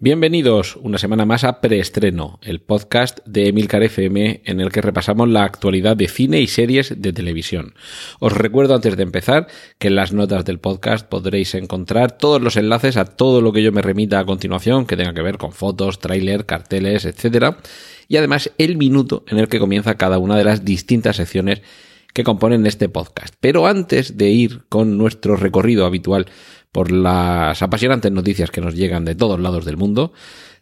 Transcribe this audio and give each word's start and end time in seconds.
Bienvenidos 0.00 0.76
una 0.76 0.96
semana 0.96 1.26
más 1.26 1.42
a 1.42 1.60
Preestreno, 1.60 2.38
el 2.42 2.60
podcast 2.60 3.18
de 3.26 3.48
Emilcar 3.48 3.82
FM 3.82 4.42
en 4.44 4.60
el 4.60 4.70
que 4.70 4.80
repasamos 4.80 5.28
la 5.28 5.42
actualidad 5.42 5.96
de 5.96 6.06
cine 6.06 6.40
y 6.40 6.46
series 6.46 7.02
de 7.02 7.12
televisión. 7.12 7.74
Os 8.20 8.32
recuerdo 8.32 8.76
antes 8.76 8.96
de 8.96 9.02
empezar 9.02 9.48
que 9.80 9.88
en 9.88 9.96
las 9.96 10.12
notas 10.12 10.44
del 10.44 10.60
podcast 10.60 11.04
podréis 11.04 11.56
encontrar 11.56 12.16
todos 12.16 12.40
los 12.40 12.56
enlaces 12.56 12.96
a 12.96 13.06
todo 13.06 13.40
lo 13.40 13.52
que 13.52 13.64
yo 13.64 13.72
me 13.72 13.82
remita 13.82 14.20
a 14.20 14.24
continuación 14.24 14.86
que 14.86 14.96
tenga 14.96 15.14
que 15.14 15.22
ver 15.22 15.36
con 15.36 15.50
fotos, 15.50 15.98
tráiler, 15.98 16.46
carteles, 16.46 17.04
etc. 17.04 17.56
Y 18.06 18.18
además 18.18 18.52
el 18.56 18.76
minuto 18.76 19.24
en 19.26 19.38
el 19.38 19.48
que 19.48 19.58
comienza 19.58 19.96
cada 19.96 20.18
una 20.18 20.36
de 20.36 20.44
las 20.44 20.64
distintas 20.64 21.16
secciones 21.16 21.60
que 22.12 22.24
componen 22.24 22.66
este 22.66 22.88
podcast. 22.88 23.34
Pero 23.40 23.66
antes 23.66 24.16
de 24.16 24.28
ir 24.30 24.62
con 24.68 24.96
nuestro 24.96 25.36
recorrido 25.36 25.86
habitual 25.86 26.26
por 26.72 26.90
las 26.90 27.62
apasionantes 27.62 28.12
noticias 28.12 28.50
que 28.50 28.60
nos 28.60 28.74
llegan 28.74 29.04
de 29.04 29.14
todos 29.14 29.40
lados 29.40 29.64
del 29.64 29.76
mundo 29.76 30.12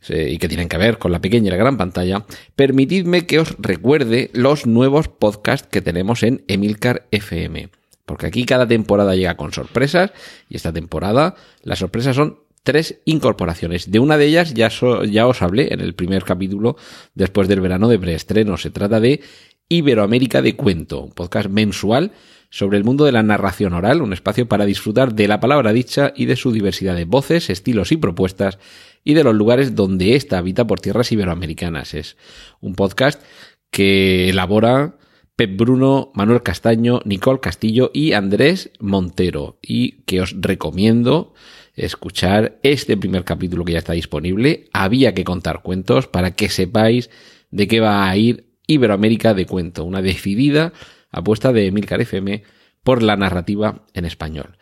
eh, 0.08 0.30
y 0.32 0.38
que 0.38 0.48
tienen 0.48 0.68
que 0.68 0.78
ver 0.78 0.98
con 0.98 1.12
la 1.12 1.20
pequeña 1.20 1.48
y 1.48 1.50
la 1.50 1.56
gran 1.56 1.76
pantalla, 1.76 2.24
permitidme 2.54 3.26
que 3.26 3.40
os 3.40 3.56
recuerde 3.58 4.30
los 4.32 4.66
nuevos 4.66 5.08
podcasts 5.08 5.68
que 5.70 5.82
tenemos 5.82 6.22
en 6.22 6.44
Emilcar 6.48 7.06
FM. 7.10 7.70
Porque 8.04 8.26
aquí 8.26 8.44
cada 8.44 8.68
temporada 8.68 9.16
llega 9.16 9.36
con 9.36 9.52
sorpresas 9.52 10.12
y 10.48 10.56
esta 10.56 10.72
temporada 10.72 11.34
las 11.62 11.80
sorpresas 11.80 12.14
son 12.14 12.38
tres 12.62 13.00
incorporaciones. 13.04 13.90
De 13.90 13.98
una 13.98 14.16
de 14.16 14.26
ellas 14.26 14.54
ya, 14.54 14.70
ya 15.08 15.26
os 15.26 15.42
hablé 15.42 15.72
en 15.72 15.80
el 15.80 15.94
primer 15.94 16.24
capítulo 16.24 16.76
después 17.14 17.48
del 17.48 17.60
verano 17.60 17.88
de 17.88 17.98
preestreno. 17.98 18.56
Se 18.56 18.70
trata 18.70 19.00
de 19.00 19.22
Iberoamérica 19.68 20.42
de 20.42 20.54
Cuento, 20.54 21.00
un 21.00 21.12
podcast 21.12 21.48
mensual 21.48 22.12
sobre 22.50 22.78
el 22.78 22.84
mundo 22.84 23.04
de 23.04 23.12
la 23.12 23.22
narración 23.22 23.74
oral, 23.74 24.02
un 24.02 24.12
espacio 24.12 24.46
para 24.46 24.64
disfrutar 24.64 25.14
de 25.14 25.28
la 25.28 25.40
palabra 25.40 25.72
dicha 25.72 26.12
y 26.16 26.26
de 26.26 26.36
su 26.36 26.52
diversidad 26.52 26.94
de 26.94 27.04
voces, 27.04 27.50
estilos 27.50 27.92
y 27.92 27.96
propuestas, 27.96 28.58
y 29.04 29.14
de 29.14 29.24
los 29.24 29.34
lugares 29.34 29.74
donde 29.74 30.16
ésta 30.16 30.38
habita 30.38 30.66
por 30.66 30.80
tierras 30.80 31.12
iberoamericanas. 31.12 31.94
Es 31.94 32.16
un 32.60 32.74
podcast 32.74 33.22
que 33.70 34.30
elabora 34.30 34.96
Pep 35.36 35.56
Bruno, 35.56 36.10
Manuel 36.14 36.42
Castaño, 36.42 37.00
Nicole 37.04 37.40
Castillo 37.40 37.90
y 37.92 38.14
Andrés 38.14 38.70
Montero, 38.80 39.58
y 39.60 40.02
que 40.02 40.22
os 40.22 40.34
recomiendo 40.40 41.34
escuchar 41.74 42.58
este 42.62 42.96
primer 42.96 43.24
capítulo 43.24 43.64
que 43.64 43.74
ya 43.74 43.78
está 43.78 43.92
disponible. 43.92 44.68
Había 44.72 45.14
que 45.14 45.24
contar 45.24 45.62
cuentos 45.62 46.06
para 46.06 46.30
que 46.30 46.48
sepáis 46.48 47.10
de 47.50 47.68
qué 47.68 47.80
va 47.80 48.08
a 48.08 48.16
ir 48.16 48.46
Iberoamérica 48.66 49.34
de 49.34 49.46
Cuento, 49.46 49.84
una 49.84 50.02
decidida 50.02 50.72
apuesta 51.16 51.52
de 51.52 51.66
Emilcar 51.66 52.00
FM 52.00 52.42
por 52.84 53.02
la 53.02 53.16
narrativa 53.16 53.82
en 53.94 54.04
español. 54.04 54.58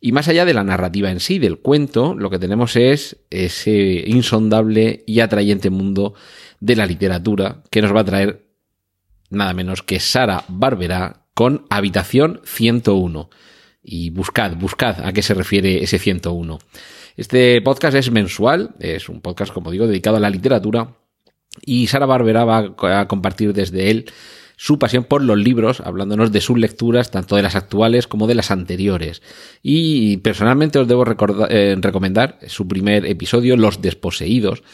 Y 0.00 0.12
más 0.12 0.28
allá 0.28 0.44
de 0.44 0.54
la 0.54 0.64
narrativa 0.64 1.10
en 1.10 1.20
sí, 1.20 1.38
del 1.38 1.58
cuento, 1.58 2.14
lo 2.14 2.30
que 2.30 2.38
tenemos 2.38 2.76
es 2.76 3.18
ese 3.30 4.04
insondable 4.06 5.04
y 5.06 5.20
atrayente 5.20 5.70
mundo 5.70 6.14
de 6.60 6.76
la 6.76 6.86
literatura 6.86 7.62
que 7.70 7.82
nos 7.82 7.94
va 7.94 8.00
a 8.00 8.04
traer 8.04 8.46
nada 9.30 9.52
menos 9.54 9.82
que 9.82 10.00
Sara 10.00 10.44
Barbera 10.48 11.26
con 11.34 11.66
Habitación 11.68 12.40
101. 12.44 13.30
Y 13.82 14.10
buscad, 14.10 14.54
buscad 14.56 15.04
a 15.04 15.12
qué 15.12 15.22
se 15.22 15.34
refiere 15.34 15.82
ese 15.82 15.98
101. 15.98 16.58
Este 17.16 17.60
podcast 17.62 17.96
es 17.96 18.10
mensual, 18.10 18.76
es 18.78 19.08
un 19.08 19.20
podcast, 19.20 19.52
como 19.52 19.70
digo, 19.70 19.86
dedicado 19.86 20.16
a 20.16 20.20
la 20.20 20.30
literatura. 20.30 20.96
Y 21.62 21.88
Sara 21.88 22.06
Barbera 22.06 22.44
va 22.44 22.74
a 23.00 23.08
compartir 23.08 23.52
desde 23.52 23.90
él 23.90 24.06
su 24.60 24.80
pasión 24.80 25.04
por 25.04 25.22
los 25.22 25.38
libros, 25.38 25.80
hablándonos 25.80 26.32
de 26.32 26.40
sus 26.40 26.58
lecturas, 26.58 27.12
tanto 27.12 27.36
de 27.36 27.42
las 27.42 27.54
actuales 27.54 28.08
como 28.08 28.26
de 28.26 28.34
las 28.34 28.50
anteriores. 28.50 29.22
Y 29.62 30.16
personalmente 30.16 30.80
os 30.80 30.88
debo 30.88 31.04
eh, 31.48 31.76
recomendar 31.80 32.40
su 32.48 32.66
primer 32.66 33.06
episodio, 33.06 33.56
Los 33.56 33.80
Desposeídos, 33.80 34.64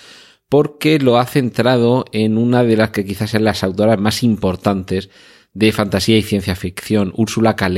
porque 0.49 0.99
lo 0.99 1.19
ha 1.19 1.27
centrado 1.27 2.07
en 2.13 2.39
una 2.39 2.65
de 2.65 2.79
las 2.79 2.91
que 2.91 3.05
quizás 3.05 3.33
sean 3.33 3.45
las 3.45 3.63
autoras 3.63 4.01
más 4.01 4.23
importantes 4.23 5.11
de 5.53 5.71
fantasía 5.71 6.17
y 6.17 6.23
ciencia 6.23 6.57
ficción, 6.57 7.13
Úrsula 7.15 7.55
K. 7.55 7.69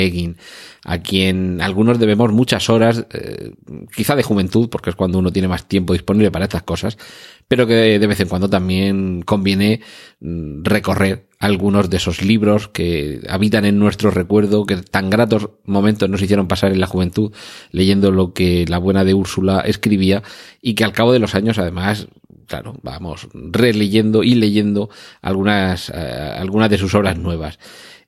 a 0.88 0.98
quien 0.98 1.60
algunos 1.60 1.98
debemos 1.98 2.32
muchas 2.32 2.70
horas, 2.70 3.06
eh, 3.12 3.54
quizá 3.94 4.14
de 4.14 4.22
juventud, 4.22 4.68
porque 4.68 4.90
es 4.90 4.96
cuando 4.96 5.18
uno 5.18 5.32
tiene 5.32 5.48
más 5.48 5.66
tiempo 5.66 5.92
disponible 5.92 6.30
para 6.30 6.44
estas 6.44 6.62
cosas, 6.62 6.96
pero 7.48 7.66
que 7.66 7.98
de 7.98 8.06
vez 8.06 8.20
en 8.20 8.28
cuando 8.28 8.48
también 8.48 9.22
conviene 9.22 9.80
mm, 10.20 10.62
recorrer 10.62 11.26
algunos 11.40 11.90
de 11.90 11.96
esos 11.96 12.22
libros 12.22 12.68
que 12.68 13.20
habitan 13.28 13.64
en 13.64 13.80
nuestro 13.80 14.12
recuerdo, 14.12 14.64
que 14.64 14.76
tan 14.76 15.10
gratos 15.10 15.50
momentos 15.64 16.08
nos 16.08 16.22
hicieron 16.22 16.46
pasar 16.46 16.70
en 16.70 16.78
la 16.78 16.86
juventud 16.86 17.32
leyendo 17.72 18.12
lo 18.12 18.32
que 18.32 18.64
la 18.68 18.78
buena 18.78 19.02
de 19.02 19.14
Úrsula 19.14 19.62
escribía 19.62 20.22
y 20.62 20.74
que 20.74 20.84
al 20.84 20.92
cabo 20.92 21.12
de 21.12 21.18
los 21.18 21.34
años 21.34 21.58
además 21.58 22.06
claro, 22.46 22.76
vamos 22.82 23.26
releyendo 23.34 24.22
y 24.22 24.36
leyendo 24.36 24.88
algunas, 25.20 25.90
eh, 25.90 25.94
algunas 26.38 26.70
de 26.70 26.78
sus 26.78 26.94
obras 26.94 27.18
nuevas. 27.18 27.58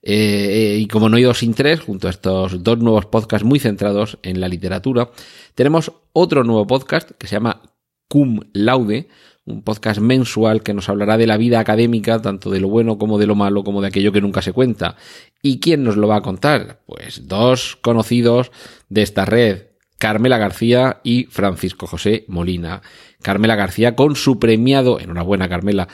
Eh, 0.01 0.77
y 0.79 0.87
como 0.87 1.09
no 1.09 1.17
he 1.17 1.21
ido 1.21 1.33
sin 1.33 1.53
tres, 1.53 1.81
junto 1.81 2.07
a 2.07 2.11
estos 2.11 2.63
dos 2.63 2.77
nuevos 2.79 3.05
podcasts 3.05 3.45
muy 3.45 3.59
centrados 3.59 4.17
en 4.23 4.39
la 4.39 4.47
literatura, 4.47 5.09
tenemos 5.55 5.91
otro 6.13 6.43
nuevo 6.43 6.65
podcast 6.67 7.11
que 7.11 7.27
se 7.27 7.35
llama 7.35 7.61
Cum 8.07 8.41
Laude, 8.53 9.07
un 9.45 9.63
podcast 9.63 9.99
mensual 9.99 10.63
que 10.63 10.73
nos 10.73 10.89
hablará 10.89 11.17
de 11.17 11.27
la 11.27 11.37
vida 11.37 11.59
académica, 11.59 12.21
tanto 12.21 12.49
de 12.49 12.59
lo 12.59 12.69
bueno 12.69 12.97
como 12.97 13.17
de 13.17 13.27
lo 13.27 13.35
malo, 13.35 13.63
como 13.63 13.81
de 13.81 13.87
aquello 13.87 14.11
que 14.11 14.21
nunca 14.21 14.41
se 14.41 14.53
cuenta. 14.53 14.95
¿Y 15.41 15.59
quién 15.59 15.83
nos 15.83 15.97
lo 15.97 16.07
va 16.07 16.17
a 16.17 16.21
contar? 16.21 16.81
Pues 16.85 17.27
dos 17.27 17.77
conocidos 17.81 18.51
de 18.89 19.01
esta 19.01 19.25
red, 19.25 19.63
Carmela 19.97 20.37
García 20.37 21.01
y 21.03 21.25
Francisco 21.25 21.87
José 21.87 22.25
Molina. 22.27 22.81
Carmela 23.21 23.55
García 23.55 23.95
con 23.95 24.15
su 24.15 24.39
premiado, 24.39 24.99
enhorabuena 24.99 25.49
Carmela, 25.49 25.89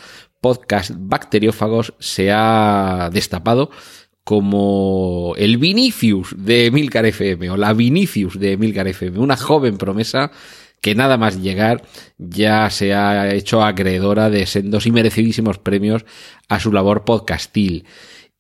podcast 0.46 0.92
Bacteriófagos 0.96 1.96
se 1.98 2.30
ha 2.32 3.10
destapado 3.12 3.72
como 4.24 5.34
el 5.38 5.58
Vinicius 5.58 6.36
de 6.38 6.68
Emilcar 6.68 7.08
FM 7.08 7.50
o 7.50 7.58
la 7.58 7.74
Vinicius 7.74 8.40
de 8.40 8.52
Emilcar 8.52 8.88
FM, 8.88 9.18
una 9.18 9.38
joven 9.38 9.80
promesa 9.80 10.30
que 10.82 10.94
nada 10.94 11.18
más 11.18 11.42
llegar 11.42 11.82
ya 12.20 12.70
se 12.70 12.94
ha 12.94 13.34
hecho 13.34 13.64
acreedora 13.64 14.30
de 14.30 14.46
sendos 14.46 14.86
y 14.86 14.92
merecidísimos 14.92 15.58
premios 15.58 16.06
a 16.48 16.60
su 16.60 16.72
labor 16.72 17.06
podcastil. 17.06 17.86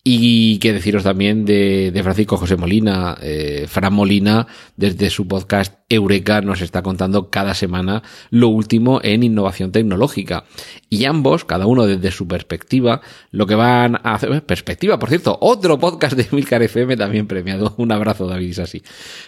Y 0.07 0.59
que 0.59 0.71
deciros 0.71 1.03
también 1.03 1.45
de, 1.45 1.99
Francisco 2.03 2.37
José 2.37 2.57
Molina. 2.57 3.17
Eh, 3.23 3.65
Fran 3.67 3.91
Molina, 3.91 4.45
desde 4.77 5.09
su 5.09 5.27
podcast 5.27 5.79
Eureka, 5.89 6.41
nos 6.41 6.61
está 6.61 6.83
contando 6.83 7.31
cada 7.31 7.55
semana 7.55 8.03
lo 8.29 8.49
último 8.49 8.99
en 9.01 9.23
innovación 9.23 9.71
tecnológica. 9.71 10.45
Y 10.91 11.05
ambos, 11.05 11.43
cada 11.43 11.65
uno 11.65 11.87
desde 11.87 12.11
su 12.11 12.27
perspectiva, 12.27 13.01
lo 13.31 13.47
que 13.47 13.55
van 13.55 13.95
a 13.95 14.13
hacer. 14.13 14.45
Perspectiva, 14.45 14.99
por 14.99 15.09
cierto, 15.09 15.39
otro 15.41 15.79
podcast 15.79 16.15
de 16.15 16.27
Milcar 16.31 16.61
FM 16.61 16.97
también 16.97 17.25
premiado. 17.25 17.73
Un 17.77 17.91
abrazo, 17.91 18.27
David, 18.27 18.59
así. 18.59 18.83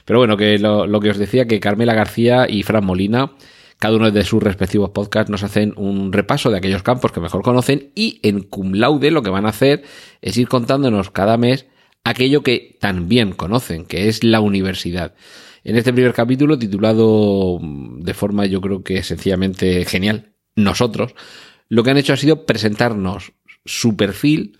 Pero 0.06 0.20
bueno, 0.20 0.38
que 0.38 0.60
lo, 0.60 0.86
lo 0.86 1.00
que 1.00 1.10
os 1.10 1.18
decía, 1.18 1.48
que 1.48 1.60
Carmela 1.60 1.96
García 1.96 2.46
y 2.48 2.62
Fran 2.62 2.86
Molina 2.86 3.32
cada 3.80 3.96
uno 3.96 4.12
de 4.12 4.24
sus 4.24 4.42
respectivos 4.42 4.90
podcasts 4.90 5.30
nos 5.30 5.44
hacen 5.44 5.74
un 5.78 6.12
repaso 6.12 6.50
de 6.50 6.58
aquellos 6.58 6.84
campos 6.84 7.12
que 7.12 7.20
mejor 7.20 7.44
conocen 7.44 7.92
y 7.96 8.20
en 8.24 8.42
cum 8.42 8.74
laude 8.74 9.12
lo 9.12 9.22
que 9.22 9.30
van 9.30 9.46
a 9.46 9.50
hacer 9.50 9.84
es 10.22 10.38
ir 10.38 10.48
contándonos 10.48 11.12
cada 11.12 11.38
mes 11.38 11.68
aquello 12.04 12.42
que 12.42 12.78
también 12.80 13.34
conocen, 13.34 13.86
que 13.86 14.08
es 14.08 14.24
la 14.24 14.40
universidad. 14.40 15.14
En 15.64 15.76
este 15.76 15.92
primer 15.92 16.14
capítulo, 16.14 16.58
titulado 16.58 17.60
de 17.62 18.14
forma 18.14 18.46
yo 18.46 18.62
creo 18.62 18.84
que 18.84 19.04
sencillamente 19.04 19.84
genial, 19.86 20.34
nosotros, 20.56 21.14
lo 21.68 21.84
que 21.84 21.92
han 21.92 21.98
hecho 21.98 22.14
ha 22.14 22.18
sido 22.18 22.46
presentarnos 22.46 23.34
su 23.66 23.98
perfil, 23.98 24.58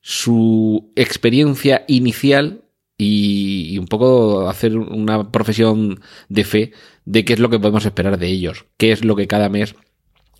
su 0.00 0.92
experiencia 0.96 1.84
inicial 1.86 2.63
y, 2.96 3.76
un 3.78 3.86
poco 3.86 4.48
hacer 4.48 4.76
una 4.76 5.30
profesión 5.30 6.00
de 6.28 6.44
fe 6.44 6.72
de 7.04 7.24
qué 7.24 7.32
es 7.32 7.38
lo 7.38 7.50
que 7.50 7.58
podemos 7.58 7.84
esperar 7.84 8.18
de 8.18 8.28
ellos, 8.28 8.66
qué 8.76 8.92
es 8.92 9.04
lo 9.04 9.16
que 9.16 9.26
cada 9.26 9.48
mes 9.48 9.74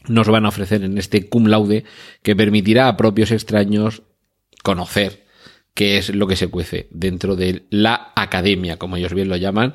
nos 0.07 0.29
van 0.29 0.45
a 0.47 0.51
ofrecer 0.51 0.85
en 0.85 0.99
este 0.99 1.29
cum 1.29 1.47
laude 1.47 1.85
que 2.23 2.37
permitirá 2.37 2.89
a 2.89 2.97
propios 2.97 3.31
extraños 3.31 4.03
conocer 4.63 5.25
qué 5.75 5.99
es 5.99 6.15
lo 6.15 6.27
que 6.27 6.37
se 6.37 6.49
cuece 6.49 6.89
dentro 6.91 7.37
de 7.37 7.65
la 7.71 8.13
academia, 8.15 8.77
como 8.77 8.97
ellos 8.97 9.15
bien 9.15 9.29
lo 9.29 9.37
llaman, 9.37 9.75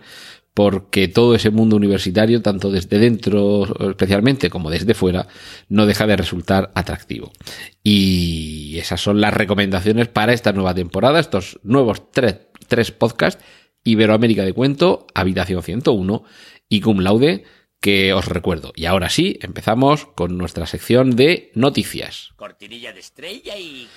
porque 0.60 1.08
todo 1.08 1.36
ese 1.36 1.52
mundo 1.52 1.78
universitario, 1.78 2.42
tanto 2.42 2.70
desde 2.70 3.00
dentro 3.00 3.64
especialmente 3.92 4.50
como 4.50 4.70
desde 4.70 4.94
fuera, 4.94 5.30
no 5.70 5.86
deja 5.86 6.06
de 6.06 6.18
resultar 6.18 6.74
atractivo. 6.76 7.32
Y 7.82 8.78
esas 8.78 9.00
son 9.00 9.22
las 9.22 9.34
recomendaciones 9.34 10.10
para 10.10 10.34
esta 10.34 10.52
nueva 10.52 10.74
temporada, 10.74 11.22
estos 11.22 11.62
nuevos 11.64 12.12
tres 12.12 12.92
podcasts, 12.92 13.42
Iberoamérica 13.86 14.44
de 14.44 14.52
Cuento, 14.52 15.08
Habitación 15.16 15.64
101 15.64 16.26
y 16.68 16.82
Cum 16.82 17.00
Laude, 17.00 17.46
que 17.80 18.12
os 18.12 18.26
recuerdo. 18.26 18.74
Y 18.76 18.84
ahora 18.84 19.08
sí, 19.08 19.40
empezamos 19.42 20.08
con 20.08 20.38
nuestra 20.38 20.66
sección 20.66 21.16
de 21.16 21.52
noticias. 21.56 22.34
Cortinilla 22.36 22.92
de 22.92 23.00
estrella 23.00 23.58
y... 23.58 23.88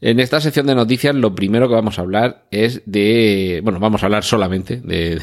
En 0.00 0.18
esta 0.18 0.40
sección 0.40 0.66
de 0.66 0.74
noticias 0.74 1.14
lo 1.14 1.34
primero 1.34 1.68
que 1.68 1.74
vamos 1.74 1.98
a 1.98 2.02
hablar 2.02 2.46
es 2.50 2.82
de... 2.86 3.60
Bueno, 3.62 3.80
vamos 3.80 4.02
a 4.02 4.06
hablar 4.06 4.24
solamente 4.24 4.80
de, 4.80 5.20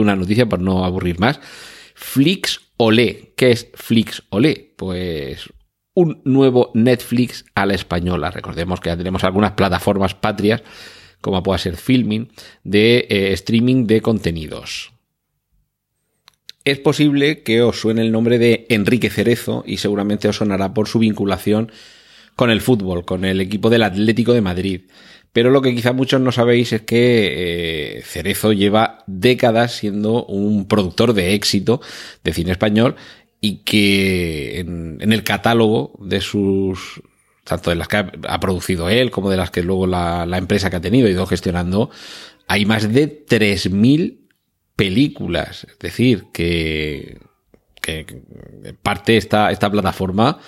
una 0.00 0.14
noticia 0.14 0.46
por 0.46 0.60
no 0.60 0.84
aburrir 0.84 1.18
más. 1.18 1.40
Flix 1.94 2.60
Olé. 2.76 3.32
¿Qué 3.36 3.50
es 3.52 3.68
Flix 3.74 4.22
Olé? 4.28 4.74
Pues 4.76 5.48
un 5.94 6.20
nuevo 6.24 6.70
Netflix 6.74 7.46
a 7.54 7.64
la 7.64 7.74
española. 7.74 8.30
Recordemos 8.30 8.80
que 8.80 8.90
ya 8.90 8.96
tenemos 8.96 9.24
algunas 9.24 9.52
plataformas 9.52 10.14
patrias, 10.14 10.62
como 11.22 11.42
pueda 11.42 11.58
ser 11.58 11.76
Filming, 11.76 12.30
de 12.62 13.06
eh, 13.08 13.32
streaming 13.32 13.86
de 13.86 14.02
contenidos. 14.02 14.92
Es 16.64 16.78
posible 16.78 17.42
que 17.42 17.62
os 17.62 17.80
suene 17.80 18.02
el 18.02 18.12
nombre 18.12 18.38
de 18.38 18.66
Enrique 18.68 19.08
Cerezo 19.08 19.64
y 19.66 19.78
seguramente 19.78 20.28
os 20.28 20.36
sonará 20.36 20.74
por 20.74 20.88
su 20.88 20.98
vinculación 20.98 21.72
con 22.40 22.50
el 22.50 22.62
fútbol, 22.62 23.04
con 23.04 23.26
el 23.26 23.38
equipo 23.38 23.68
del 23.68 23.82
Atlético 23.82 24.32
de 24.32 24.40
Madrid. 24.40 24.80
Pero 25.30 25.50
lo 25.50 25.60
que 25.60 25.74
quizá 25.74 25.92
muchos 25.92 26.22
no 26.22 26.32
sabéis 26.32 26.72
es 26.72 26.80
que 26.80 27.98
eh, 27.98 28.02
Cerezo 28.02 28.54
lleva 28.54 29.04
décadas 29.06 29.72
siendo 29.72 30.24
un 30.24 30.66
productor 30.66 31.12
de 31.12 31.34
éxito 31.34 31.82
de 32.24 32.32
cine 32.32 32.52
español 32.52 32.96
y 33.42 33.58
que 33.58 34.58
en, 34.58 35.12
el 35.12 35.22
catálogo 35.22 35.92
de 36.00 36.22
sus 36.22 37.02
tanto 37.44 37.68
de 37.68 37.76
las 37.76 37.88
que 37.88 37.98
ha, 37.98 38.40
producido 38.40 38.88
él 38.88 39.10
como 39.10 39.28
de 39.28 39.36
las 39.36 39.50
que 39.50 39.62
luego 39.62 39.86
la, 39.86 40.24
la 40.24 40.38
empresa 40.38 40.70
que 40.70 40.76
ha 40.76 40.80
tenido 40.80 41.10
ido 41.10 41.26
gestionando, 41.26 41.90
hay 42.46 42.64
más 42.64 42.90
de 42.90 43.26
3.000 43.26 44.16
películas. 44.76 45.66
Es 45.70 45.78
decir, 45.78 46.24
que, 46.32 47.18
que, 47.82 48.06
que 48.06 48.72
parte 48.82 49.18
esta, 49.18 49.50
esta 49.50 49.70
plataforma 49.70 50.38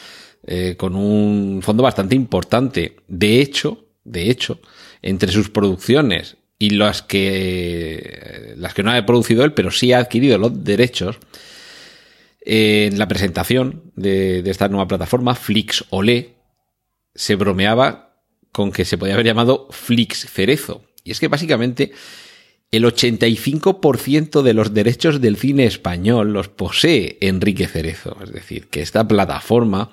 eh, 0.45 0.77
con 0.77 0.97
un 0.97 1.61
fondo 1.63 1.83
bastante 1.83 2.15
importante. 2.15 2.97
De 3.09 3.41
hecho, 3.41 3.87
de 4.05 4.31
hecho, 4.31 4.61
entre 5.01 5.31
sus 5.31 5.51
producciones 5.51 6.37
y 6.59 6.71
las 6.71 7.03
que, 7.03 8.55
las 8.57 8.75
que 8.75 8.83
no 8.83 8.93
ha 8.93 9.07
producido 9.07 9.45
él, 9.45 9.53
pero 9.53 9.71
sí 9.71 9.93
ha 9.93 9.99
adquirido 9.99 10.39
los 10.39 10.65
derechos, 10.65 11.19
en 12.45 12.99
la 12.99 13.07
presentación 13.07 13.93
de, 13.95 14.43
de, 14.43 14.51
esta 14.51 14.69
nueva 14.69 14.89
plataforma, 14.89 15.37
Flix 15.37 15.85
Olé, 15.91 16.35
se 17.15 17.37
bromeaba 17.37 18.17
con 18.51 18.73
que 18.73 18.85
se 18.85 18.99
podía 18.99 19.15
haber 19.15 19.27
llamado 19.27 19.69
Flix 19.71 20.27
Cerezo. 20.29 20.83
Y 21.05 21.13
es 21.13 21.21
que 21.21 21.29
básicamente 21.29 21.93
el 22.73 22.85
85% 22.85 24.43
de 24.43 24.55
los 24.55 24.73
derechos 24.73 25.21
del 25.21 25.37
cine 25.37 25.67
español 25.67 26.33
los 26.33 26.49
posee 26.49 27.19
Enrique 27.21 27.69
Cerezo. 27.69 28.17
Es 28.23 28.33
decir, 28.33 28.69
que 28.69 28.81
esta 28.83 29.07
plataforma 29.07 29.91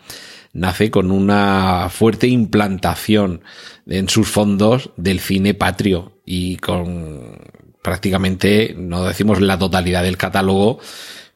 nace 0.54 0.92
con 0.92 1.12
una 1.12 1.90
fuerte 1.90 2.28
implantación 2.28 3.42
en 3.88 4.10
sus 4.10 4.28
fondos 4.28 4.92
del 4.98 5.20
cine 5.20 5.54
patrio 5.54 6.14
y 6.26 6.58
con 6.58 7.38
prácticamente, 7.82 8.76
no 8.78 9.04
decimos 9.04 9.42
la 9.42 9.58
totalidad 9.58 10.04
del 10.04 10.18
catálogo, 10.18 10.80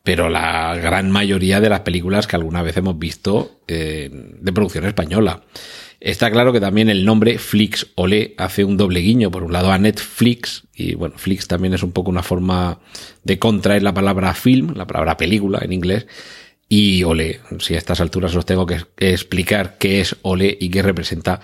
pero 0.04 0.30
la 0.30 0.76
gran 0.76 1.10
mayoría 1.10 1.62
de 1.62 1.70
las 1.70 1.80
películas 1.82 2.28
que 2.28 2.36
alguna 2.36 2.62
vez 2.62 2.76
hemos 2.76 3.00
visto 3.00 3.62
eh, 3.68 4.10
de 4.12 4.54
producción 4.54 4.86
española. 4.86 5.44
Está 6.02 6.30
claro 6.30 6.52
que 6.52 6.60
también 6.60 6.90
el 6.90 7.06
nombre 7.06 7.38
Flix 7.38 7.88
Olé 7.96 8.36
hace 8.38 8.66
un 8.66 8.76
doble 8.76 9.00
guiño, 9.00 9.32
por 9.32 9.44
un 9.44 9.54
lado 9.54 9.72
a 9.72 9.78
Netflix, 9.78 10.64
y 10.76 10.96
bueno, 10.96 11.16
Flix 11.18 11.48
también 11.48 11.74
es 11.74 11.82
un 11.82 11.94
poco 11.94 12.10
una 12.10 12.24
forma 12.24 12.82
de 13.24 13.40
contraer 13.40 13.84
la 13.84 13.94
palabra 13.94 14.34
film, 14.34 14.74
la 14.76 14.86
palabra 14.86 15.16
película 15.16 15.60
en 15.62 15.72
inglés, 15.72 16.06
y 16.70 17.04
Olé. 17.04 17.42
Si 17.60 17.76
a 17.76 17.78
estas 17.78 18.02
alturas 18.02 18.36
os 18.36 18.46
tengo 18.46 18.66
que, 18.66 18.82
explicar 18.98 19.78
qué 19.78 20.02
es 20.02 20.16
Olé 20.22 20.58
y 20.60 20.70
qué 20.70 20.82
representa, 20.82 21.40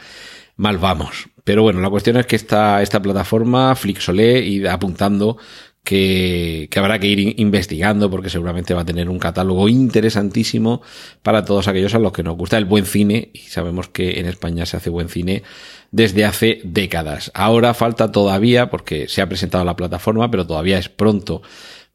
mal 0.56 0.78
vamos. 0.78 1.30
Pero 1.44 1.64
bueno, 1.64 1.82
la 1.82 1.90
cuestión 1.90 2.18
es 2.18 2.26
que 2.26 2.36
esta, 2.36 2.82
esta 2.82 3.02
plataforma, 3.02 3.76
Flixolé, 3.76 4.46
y 4.46 4.66
apuntando 4.68 5.38
que, 5.84 6.68
que, 6.70 6.80
habrá 6.80 7.00
que 7.00 7.08
ir 7.08 7.40
investigando 7.40 8.12
porque 8.12 8.30
seguramente 8.30 8.74
va 8.74 8.82
a 8.82 8.86
tener 8.86 9.10
un 9.10 9.18
catálogo 9.18 9.70
interesantísimo 9.70 10.82
para 11.24 11.46
todos 11.46 11.68
aquellos 11.68 11.96
a 11.96 12.00
los 12.00 12.12
que 12.12 12.22
nos 12.22 12.38
gusta 12.38 12.58
el 12.58 12.66
buen 12.66 12.86
cine 12.86 13.32
y 13.34 13.40
sabemos 13.40 13.88
que 13.88 14.20
en 14.20 14.28
España 14.28 14.66
se 14.66 14.78
hace 14.78 14.90
buen 14.90 15.10
cine 15.10 15.44
desde 15.92 16.26
hace 16.26 16.62
décadas. 16.64 17.32
Ahora 17.34 17.74
falta 17.74 18.12
todavía 18.12 18.70
porque 18.70 19.08
se 19.08 19.22
ha 19.22 19.30
presentado 19.30 19.64
la 19.64 19.76
plataforma, 19.76 20.30
pero 20.30 20.46
todavía 20.46 20.78
es 20.78 20.90
pronto 20.90 21.42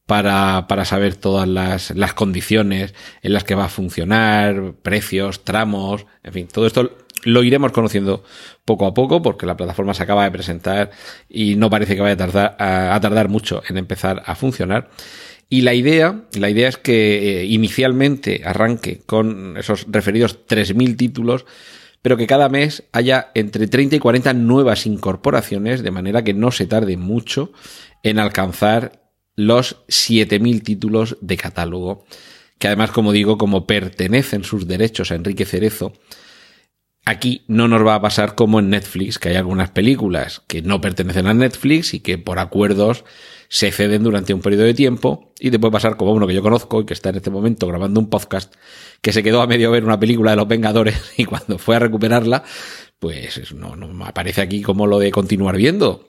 para, 0.06 0.66
para 0.68 0.84
saber 0.84 1.16
todas 1.16 1.48
las, 1.48 1.90
las 1.96 2.14
condiciones 2.14 2.94
en 3.22 3.32
las 3.32 3.44
que 3.44 3.54
va 3.54 3.66
a 3.66 3.70
funcionar, 3.70 4.74
precios, 4.82 5.44
tramos, 5.44 6.06
en 6.22 6.32
fin, 6.32 6.48
todo 6.52 6.66
esto 6.66 6.96
lo 7.24 7.42
iremos 7.42 7.72
conociendo 7.72 8.22
poco 8.64 8.86
a 8.86 8.94
poco 8.94 9.22
porque 9.22 9.46
la 9.46 9.56
plataforma 9.56 9.94
se 9.94 10.02
acaba 10.02 10.24
de 10.24 10.30
presentar 10.30 10.90
y 11.28 11.56
no 11.56 11.70
parece 11.70 11.94
que 11.94 12.02
vaya 12.02 12.14
a 12.14 12.18
tardar, 12.18 12.56
a, 12.58 12.98
tardar 13.00 13.28
mucho 13.28 13.62
en 13.68 13.78
empezar 13.78 14.22
a 14.26 14.34
funcionar. 14.34 14.90
Y 15.48 15.62
la 15.62 15.74
idea, 15.74 16.24
la 16.34 16.50
idea 16.50 16.68
es 16.68 16.76
que 16.76 17.40
eh, 17.40 17.44
inicialmente 17.44 18.42
arranque 18.44 19.02
con 19.06 19.56
esos 19.56 19.86
referidos 19.88 20.46
3.000 20.46 20.96
títulos, 20.96 21.44
pero 22.02 22.16
que 22.16 22.26
cada 22.26 22.48
mes 22.48 22.84
haya 22.92 23.30
entre 23.34 23.66
30 23.66 23.96
y 23.96 23.98
40 23.98 24.34
nuevas 24.34 24.86
incorporaciones, 24.86 25.82
de 25.82 25.90
manera 25.90 26.24
que 26.24 26.34
no 26.34 26.50
se 26.50 26.66
tarde 26.66 26.96
mucho 26.96 27.52
en 28.02 28.18
alcanzar 28.18 29.03
los 29.36 29.84
7.000 29.88 30.62
títulos 30.62 31.16
de 31.20 31.36
catálogo, 31.36 32.04
que 32.58 32.68
además, 32.68 32.90
como 32.90 33.12
digo, 33.12 33.38
como 33.38 33.66
pertenecen 33.66 34.44
sus 34.44 34.66
derechos 34.66 35.10
a 35.10 35.16
Enrique 35.16 35.44
Cerezo, 35.44 35.92
Aquí 37.06 37.44
no 37.48 37.68
nos 37.68 37.86
va 37.86 37.96
a 37.96 38.00
pasar 38.00 38.34
como 38.34 38.60
en 38.60 38.70
Netflix, 38.70 39.18
que 39.18 39.28
hay 39.28 39.36
algunas 39.36 39.70
películas 39.70 40.42
que 40.46 40.62
no 40.62 40.80
pertenecen 40.80 41.26
a 41.26 41.34
Netflix 41.34 41.92
y 41.92 42.00
que 42.00 42.16
por 42.16 42.38
acuerdos 42.38 43.04
se 43.48 43.70
ceden 43.72 44.02
durante 44.02 44.32
un 44.32 44.40
periodo 44.40 44.64
de 44.64 44.72
tiempo 44.72 45.34
y 45.38 45.50
te 45.50 45.58
puede 45.58 45.72
pasar 45.72 45.98
como 45.98 46.12
uno 46.12 46.26
que 46.26 46.32
yo 46.32 46.42
conozco 46.42 46.80
y 46.80 46.86
que 46.86 46.94
está 46.94 47.10
en 47.10 47.16
este 47.16 47.28
momento 47.28 47.66
grabando 47.66 48.00
un 48.00 48.08
podcast 48.08 48.54
que 49.02 49.12
se 49.12 49.22
quedó 49.22 49.42
a 49.42 49.46
medio 49.46 49.70
ver 49.70 49.84
una 49.84 50.00
película 50.00 50.30
de 50.30 50.38
los 50.38 50.48
Vengadores 50.48 51.12
y 51.18 51.26
cuando 51.26 51.58
fue 51.58 51.76
a 51.76 51.80
recuperarla, 51.80 52.42
pues 52.98 53.52
no, 53.52 53.76
no 53.76 54.06
aparece 54.06 54.40
aquí 54.40 54.62
como 54.62 54.86
lo 54.86 54.98
de 54.98 55.10
continuar 55.10 55.58
viendo. 55.58 56.08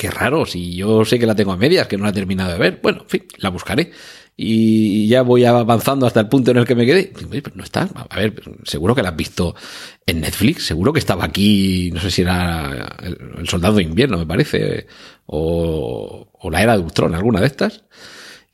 Qué 0.00 0.10
raro, 0.10 0.46
si 0.46 0.74
yo 0.74 1.04
sé 1.04 1.18
que 1.18 1.26
la 1.26 1.34
tengo 1.34 1.52
a 1.52 1.58
medias, 1.58 1.86
que 1.86 1.98
no 1.98 2.04
la 2.04 2.08
he 2.08 2.14
terminado 2.14 2.50
de 2.50 2.58
ver. 2.58 2.80
Bueno, 2.82 3.02
en 3.02 3.08
fin, 3.10 3.26
la 3.36 3.50
buscaré 3.50 3.92
y 4.34 5.06
ya 5.08 5.20
voy 5.20 5.44
avanzando 5.44 6.06
hasta 6.06 6.20
el 6.20 6.28
punto 6.30 6.52
en 6.52 6.56
el 6.56 6.64
que 6.64 6.74
me 6.74 6.86
quedé. 6.86 7.12
No 7.54 7.62
está. 7.62 7.86
A 8.08 8.16
ver, 8.16 8.42
seguro 8.64 8.94
que 8.94 9.02
la 9.02 9.10
has 9.10 9.16
visto 9.16 9.54
en 10.06 10.22
Netflix. 10.22 10.64
Seguro 10.64 10.94
que 10.94 11.00
estaba 11.00 11.26
aquí, 11.26 11.90
no 11.92 12.00
sé 12.00 12.10
si 12.10 12.22
era 12.22 12.96
el, 13.02 13.46
Soldado 13.46 13.74
de 13.74 13.82
Invierno, 13.82 14.16
me 14.16 14.24
parece, 14.24 14.86
o, 15.26 16.30
o 16.32 16.50
la 16.50 16.62
Era 16.62 16.78
de 16.78 16.82
Ultron, 16.82 17.14
alguna 17.14 17.40
de 17.40 17.48
estas. 17.48 17.84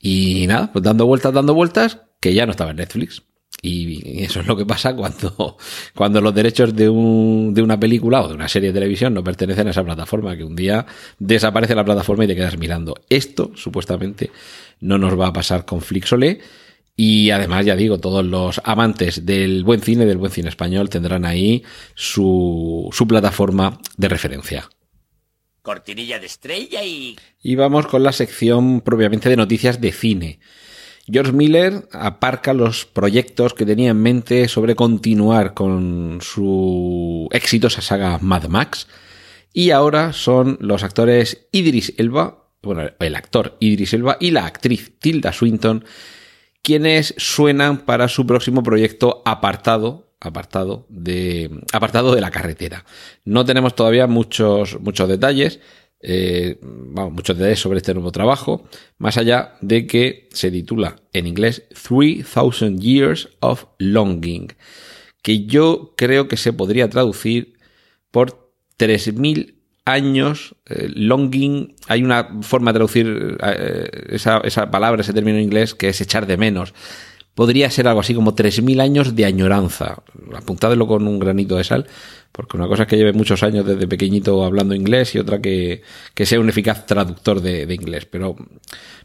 Y 0.01 0.47
nada, 0.47 0.73
pues 0.73 0.83
dando 0.83 1.05
vueltas, 1.05 1.31
dando 1.31 1.53
vueltas, 1.53 2.01
que 2.19 2.33
ya 2.33 2.45
no 2.45 2.51
estaba 2.51 2.71
en 2.71 2.77
Netflix. 2.77 3.23
Y 3.61 4.23
eso 4.23 4.41
es 4.41 4.47
lo 4.47 4.55
que 4.55 4.65
pasa 4.65 4.95
cuando, 4.95 5.57
cuando 5.95 6.21
los 6.21 6.33
derechos 6.33 6.75
de, 6.75 6.89
un, 6.89 7.53
de 7.53 7.61
una 7.61 7.79
película 7.79 8.21
o 8.21 8.27
de 8.27 8.35
una 8.35 8.47
serie 8.47 8.69
de 8.69 8.79
televisión 8.79 9.13
no 9.13 9.23
pertenecen 9.23 9.67
a 9.67 9.71
esa 9.71 9.83
plataforma, 9.83 10.37
que 10.37 10.43
un 10.43 10.55
día 10.55 10.85
desaparece 11.19 11.75
la 11.75 11.83
plataforma 11.85 12.25
y 12.25 12.27
te 12.27 12.35
quedas 12.35 12.57
mirando. 12.57 12.95
Esto, 13.09 13.51
supuestamente, 13.55 14.31
no 14.79 14.97
nos 14.97 15.19
va 15.19 15.27
a 15.27 15.33
pasar 15.33 15.65
con 15.65 15.81
Flixolé. 15.81 16.39
Y 16.99 17.29
además, 17.29 17.63
ya 17.65 17.75
digo, 17.75 17.99
todos 17.99 18.25
los 18.25 18.59
amantes 18.63 19.23
del 19.25 19.63
buen 19.63 19.81
cine, 19.81 20.05
del 20.05 20.17
buen 20.17 20.31
cine 20.31 20.49
español, 20.49 20.89
tendrán 20.89 21.25
ahí 21.25 21.63
su, 21.93 22.89
su 22.91 23.07
plataforma 23.07 23.79
de 23.97 24.09
referencia. 24.09 24.67
Cortinilla 25.61 26.17
de 26.17 26.25
estrella 26.25 26.83
y... 26.83 27.15
Y 27.43 27.55
vamos 27.55 27.85
con 27.85 28.01
la 28.01 28.13
sección 28.13 28.81
propiamente 28.81 29.29
de 29.29 29.35
noticias 29.35 29.79
de 29.79 29.91
cine. 29.91 30.39
George 31.09 31.31
Miller 31.31 31.87
aparca 31.93 32.53
los 32.53 32.85
proyectos 32.85 33.53
que 33.53 33.65
tenía 33.65 33.91
en 33.91 34.01
mente 34.01 34.47
sobre 34.49 34.75
continuar 34.75 35.53
con 35.53 36.19
su 36.21 37.29
exitosa 37.31 37.81
saga 37.81 38.19
Mad 38.21 38.47
Max. 38.47 38.87
Y 39.53 39.71
ahora 39.71 40.11
son 40.11 40.57
los 40.59 40.83
actores 40.83 41.47
Idris 41.51 41.93
Elba, 41.97 42.49
bueno, 42.61 42.89
el 42.99 43.15
actor 43.15 43.55
Idris 43.61 43.93
Elba 43.93 44.17
y 44.19 44.31
la 44.31 44.45
actriz 44.45 44.99
Tilda 44.99 45.31
Swinton, 45.31 45.85
quienes 46.61 47.15
suenan 47.17 47.85
para 47.85 48.09
su 48.09 48.27
próximo 48.27 48.61
proyecto 48.61 49.21
apartado, 49.25 50.13
apartado 50.19 50.85
de, 50.89 51.49
apartado 51.71 52.13
de 52.13 52.21
la 52.21 52.31
carretera. 52.31 52.83
No 53.23 53.45
tenemos 53.45 53.75
todavía 53.75 54.07
muchos, 54.07 54.77
muchos 54.81 55.07
detalles, 55.07 55.61
eh, 55.99 56.59
vamos, 56.61 57.13
muchos 57.13 57.37
sobre 57.59 57.77
este 57.77 57.93
nuevo 57.93 58.11
trabajo, 58.11 58.67
más 58.97 59.17
allá 59.17 59.55
de 59.61 59.87
que 59.87 60.29
se 60.31 60.51
titula 60.51 60.97
en 61.13 61.27
inglés 61.27 61.63
3000 61.69 62.79
Years 62.79 63.29
of 63.39 63.65
Longing, 63.79 64.53
que 65.21 65.45
yo 65.45 65.93
creo 65.97 66.27
que 66.27 66.37
se 66.37 66.53
podría 66.53 66.89
traducir 66.89 67.57
por 68.11 68.51
3000 68.77 69.57
años, 69.85 70.55
eh, 70.65 70.89
longing, 70.93 71.75
hay 71.87 72.03
una 72.03 72.41
forma 72.41 72.71
de 72.71 72.77
traducir 72.77 73.37
eh, 73.41 73.89
esa, 74.09 74.39
esa 74.39 74.69
palabra, 74.69 75.01
ese 75.01 75.13
término 75.13 75.37
en 75.37 75.45
inglés, 75.45 75.73
que 75.73 75.89
es 75.89 76.01
echar 76.01 76.27
de 76.27 76.37
menos. 76.37 76.73
Podría 77.33 77.69
ser 77.69 77.87
algo 77.87 78.01
así 78.01 78.13
como 78.13 78.35
3.000 78.35 78.81
años 78.81 79.15
de 79.15 79.25
añoranza. 79.25 80.03
Apuntádelo 80.35 80.87
con 80.87 81.07
un 81.07 81.19
granito 81.19 81.55
de 81.55 81.63
sal, 81.63 81.87
porque 82.37 82.55
una 82.55 82.67
cosa 82.67 82.83
es 82.83 82.87
que 82.87 82.97
lleve 82.97 83.13
muchos 83.13 83.41
años 83.41 83.65
desde 83.65 83.87
pequeñito 83.87 84.45
hablando 84.45 84.75
inglés 84.75 85.15
y 85.15 85.19
otra 85.19 85.41
que, 85.41 85.81
que 86.13 86.25
sea 86.27 86.39
un 86.39 86.47
eficaz 86.47 86.85
traductor 86.85 87.41
de, 87.41 87.73
inglés. 87.73 88.05
Pero 88.05 88.35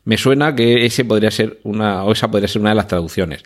me 0.04 0.18
suena 0.18 0.54
que 0.54 0.84
ese 0.84 1.06
podría 1.06 1.30
ser 1.30 1.58
una, 1.64 2.04
o 2.04 2.12
esa 2.12 2.30
podría 2.30 2.46
ser 2.46 2.60
una 2.60 2.70
de 2.70 2.76
las 2.76 2.88
traducciones 2.88 3.42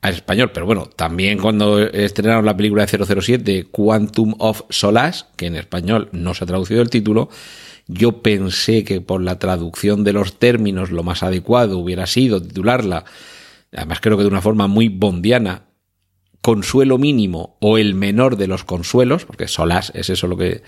al 0.00 0.14
español. 0.14 0.52
Pero 0.54 0.64
bueno, 0.64 0.88
también 0.94 1.38
cuando 1.38 1.80
estrenaron 1.80 2.46
la 2.46 2.56
película 2.56 2.86
de 2.86 3.04
007, 3.20 3.66
Quantum 3.72 4.36
of 4.38 4.62
Solace, 4.70 5.24
que 5.34 5.46
en 5.46 5.56
español 5.56 6.08
no 6.12 6.32
se 6.32 6.44
ha 6.44 6.46
traducido 6.46 6.80
el 6.80 6.88
título, 6.88 7.28
yo 7.88 8.22
pensé 8.22 8.84
que 8.84 9.00
por 9.00 9.20
la 9.20 9.40
traducción 9.40 10.04
de 10.04 10.12
los 10.12 10.38
términos 10.38 10.92
lo 10.92 11.02
más 11.02 11.24
adecuado 11.24 11.78
hubiera 11.78 12.06
sido 12.06 12.40
titularla 12.40 13.04
además 13.76 14.00
creo 14.00 14.16
que 14.16 14.22
de 14.22 14.28
una 14.28 14.42
forma 14.42 14.66
muy 14.66 14.88
bondiana, 14.88 15.65
consuelo 16.46 16.96
mínimo 16.96 17.56
o 17.58 17.76
el 17.76 17.96
menor 17.96 18.36
de 18.36 18.46
los 18.46 18.62
consuelos, 18.62 19.24
porque 19.24 19.48
solas 19.48 19.90
es 19.96 20.10
eso 20.10 20.28
lo 20.28 20.36
que 20.36 20.62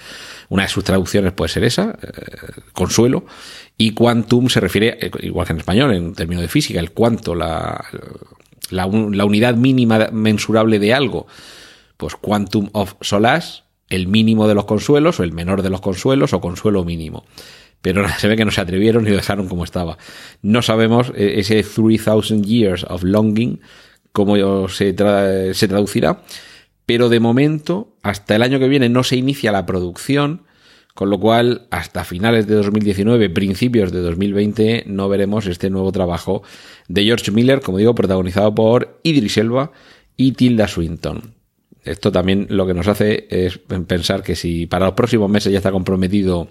una 0.49 0.64
de 0.64 0.68
sus 0.68 0.82
traducciones 0.82 1.32
puede 1.32 1.50
ser 1.50 1.62
esa, 1.62 1.97
eh, 2.02 2.62
consuelo, 2.73 3.26
y 3.76 3.92
quantum 3.92 4.49
se 4.49 4.58
refiere, 4.58 4.99
eh, 5.00 5.11
igual 5.20 5.47
que 5.47 5.52
en 5.52 5.61
español, 5.61 5.94
en 5.94 6.14
términos 6.14 6.42
de 6.42 6.49
física, 6.49 6.80
el 6.80 6.90
cuanto, 6.90 7.37
la, 7.37 7.85
la, 8.70 8.87
unidad 8.87 9.54
mínima 9.54 10.08
mensurable 10.11 10.80
de 10.80 10.94
algo, 10.94 11.28
pues 11.97 12.16
quantum 12.16 12.70
of 12.73 12.94
solas, 13.00 13.62
el 13.88 14.08
mínimo 14.08 14.49
de 14.49 14.56
los 14.56 14.64
consuelos 14.64 15.20
o 15.20 15.23
el 15.23 15.30
menor 15.30 15.62
de 15.62 15.70
los 15.70 15.80
consuelos 15.80 16.32
o 16.32 16.40
consuelo 16.40 16.82
mínimo 16.82 17.25
pero 17.80 18.04
se 18.18 18.26
ve 18.26 18.35
que 18.35 18.44
no 18.44 18.50
se 18.50 18.61
atrevieron 18.61 19.06
y 19.06 19.11
dejaron 19.11 19.47
como 19.47 19.62
estaba. 19.62 19.97
No 20.42 20.62
sabemos 20.62 21.12
eh, 21.14 21.35
ese 21.37 21.62
3000 21.62 22.42
Years 22.42 22.82
of 22.82 23.04
Longing, 23.04 23.61
cómo 24.12 24.69
se, 24.69 24.95
se 25.55 25.69
traducirá, 25.69 26.23
pero 26.87 27.09
de 27.09 27.21
momento, 27.21 27.97
hasta 28.03 28.37
el 28.37 28.43
año 28.43 28.59
que 28.59 28.69
viene, 28.69 28.88
no 28.88 29.05
se 29.05 29.17
inicia 29.17 29.53
la 29.53 29.67
producción, 29.67 30.43
con 30.95 31.11
lo 31.11 31.21
cual, 31.21 31.67
hasta 31.71 32.03
finales 32.05 32.47
de 32.47 32.55
2019, 32.55 33.31
principios 33.31 33.93
de 33.93 34.00
2020, 34.00 34.85
no 34.87 35.09
veremos 35.09 35.47
este 35.47 35.71
nuevo 35.71 35.93
trabajo 35.93 36.43
de 36.88 37.05
George 37.05 37.31
Miller, 37.31 37.61
como 37.61 37.79
digo, 37.79 37.95
protagonizado 37.95 38.55
por 38.55 38.99
Idris 39.03 39.37
Elba 39.37 39.71
y 40.17 40.33
Tilda 40.33 40.67
Swinton. 40.67 41.35
Esto 41.85 42.11
también 42.11 42.47
lo 42.50 42.67
que 42.67 42.75
nos 42.75 42.88
hace 42.88 43.27
es 43.31 43.59
pensar 43.59 44.23
que 44.23 44.35
si 44.35 44.67
para 44.67 44.87
los 44.87 44.95
próximos 44.95 45.31
meses 45.31 45.53
ya 45.53 45.59
está 45.59 45.71
comprometido 45.71 46.49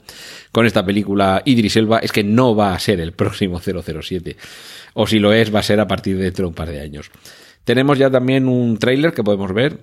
con 0.51 0.65
esta 0.65 0.85
película 0.85 1.41
Idris 1.45 1.75
Elba, 1.75 1.99
es 1.99 2.11
que 2.11 2.23
no 2.23 2.55
va 2.55 2.73
a 2.73 2.79
ser 2.79 2.99
el 2.99 3.11
próximo 3.11 3.59
007. 3.59 4.37
O 4.93 5.05
si 5.05 5.19
lo 5.19 5.33
es, 5.33 5.53
va 5.53 5.59
a 5.59 5.63
ser 5.63 5.79
a 5.79 5.87
partir 5.87 6.17
de 6.17 6.23
dentro 6.23 6.43
de 6.43 6.49
un 6.49 6.55
par 6.55 6.69
de 6.69 6.79
años. 6.79 7.11
Tenemos 7.67 7.97
ya 7.97 8.09
también 8.09 8.47
un 8.47 8.77
tráiler 8.77 9.11
que 9.11 9.25
podemos 9.25 9.51
ver 9.51 9.81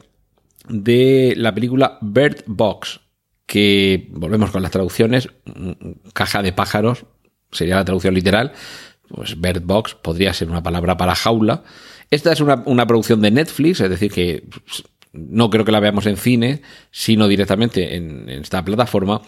de 0.71 1.35
la 1.37 1.55
película 1.55 1.99
Bird 2.01 2.43
Box, 2.47 3.01
que 3.45 4.09
volvemos 4.11 4.51
con 4.51 4.63
las 4.63 4.71
traducciones, 4.71 5.29
caja 6.15 6.41
de 6.41 6.55
pájaros, 6.55 7.05
sería 7.53 7.77
la 7.77 7.85
traducción 7.85 8.15
literal, 8.15 8.53
pues 9.07 9.39
Bird 9.39 9.61
Box 9.65 9.97
podría 9.97 10.33
ser 10.33 10.49
una 10.49 10.63
palabra 10.63 10.97
para 10.97 11.15
jaula. 11.15 11.63
Esta 12.11 12.33
es 12.33 12.41
una, 12.41 12.63
una 12.65 12.87
producción 12.87 13.21
de 13.21 13.31
Netflix, 13.31 13.83
es 13.83 13.91
decir, 13.91 14.11
que 14.11 14.45
no 15.15 15.49
creo 15.51 15.67
que 15.67 15.73
la 15.73 15.81
veamos 15.81 16.07
en 16.07 16.17
cine, 16.17 16.63
sino 16.91 17.29
directamente 17.29 17.97
en, 17.97 18.31
esta 18.31 18.65
plataforma. 18.65 19.21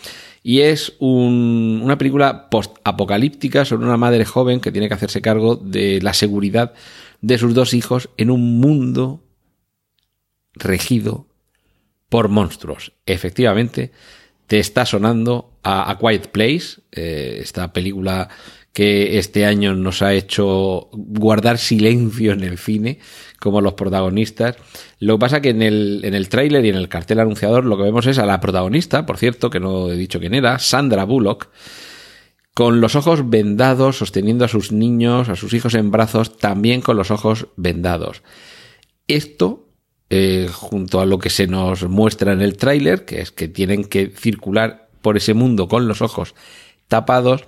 Y 0.43 0.61
es 0.61 0.95
una 0.99 1.99
película 1.99 2.49
post-apocalíptica 2.49 3.67
sobre 3.67 3.85
una 3.87 3.99
madre 3.99 4.25
joven 4.25 4.61
que 4.61 4.73
tiene 4.73 4.89
que 4.89 4.95
hacerse 4.95 5.21
cargo 5.21 5.57
de 5.57 6.01
la 6.01 6.15
seguridad 6.15 6.73
de 7.21 7.39
sus 7.39 7.55
dos 7.55 7.75
hijos 7.75 8.11
en 8.17 8.31
un 8.31 8.61
mundo 8.61 9.23
regido 10.55 11.27
por 12.09 12.29
monstruos. 12.29 12.93
Efectivamente, 13.07 13.93
te 14.47 14.59
está 14.59 14.87
sonando 14.87 15.59
a, 15.63 15.99
Quiet 16.01 16.29
Place, 16.29 16.81
eh, 16.93 17.39
esta 17.41 17.73
película 17.73 18.29
que 18.73 19.19
este 19.19 19.47
año 19.47 19.75
nos 19.75 20.03
ha 20.03 20.13
hecho 20.13 20.91
guardar 20.93 21.57
silencio 21.57 22.33
en 22.33 22.45
el 22.45 22.59
cine, 22.59 22.99
como 23.41 23.63
los 23.63 23.73
protagonistas. 23.73 24.57
Lo 25.01 25.15
que 25.15 25.21
pasa 25.21 25.41
que 25.41 25.49
en 25.49 25.63
el, 25.63 26.03
en 26.05 26.15
el 26.15 26.29
tráiler 26.29 26.65
y 26.65 26.69
en 26.69 26.77
el 26.77 26.91
cartel 26.91 27.21
anunciador 27.21 27.65
lo 27.65 27.79
que 27.79 27.85
vemos 27.85 28.07
es 28.07 28.19
a 28.19 28.27
la 28.27 28.39
protagonista, 28.39 29.07
por 29.07 29.17
cierto, 29.17 29.49
que 29.49 29.61
no 29.61 29.91
he 29.91 29.97
dicho 29.97 30.21
quién 30.21 30.35
era, 30.35 30.59
Sandra 30.59 31.05
Bullock, 31.05 31.49
con 32.57 32.81
los 32.81 32.97
ojos 32.97 33.29
vendados, 33.29 33.99
sosteniendo 33.99 34.47
a 34.47 34.49
sus 34.49 34.73
niños, 34.73 35.29
a 35.29 35.37
sus 35.37 35.53
hijos 35.53 35.75
en 35.75 35.91
brazos, 35.91 36.39
también 36.39 36.81
con 36.81 36.97
los 36.97 37.11
ojos 37.11 37.49
vendados. 37.57 38.23
Esto, 39.07 39.69
eh, 40.09 40.49
junto 40.51 41.01
a 41.01 41.07
lo 41.07 41.19
que 41.19 41.29
se 41.29 41.47
nos 41.47 41.85
muestra 41.85 42.33
en 42.33 42.41
el 42.41 42.57
tráiler, 42.57 43.05
que 43.05 43.21
es 43.21 43.31
que 43.31 43.49
tienen 43.49 43.85
que 43.85 44.09
circular 44.09 44.89
por 45.03 45.19
ese 45.19 45.35
mundo 45.35 45.69
con 45.69 45.87
los 45.87 46.01
ojos 46.01 46.35
tapados, 46.89 47.45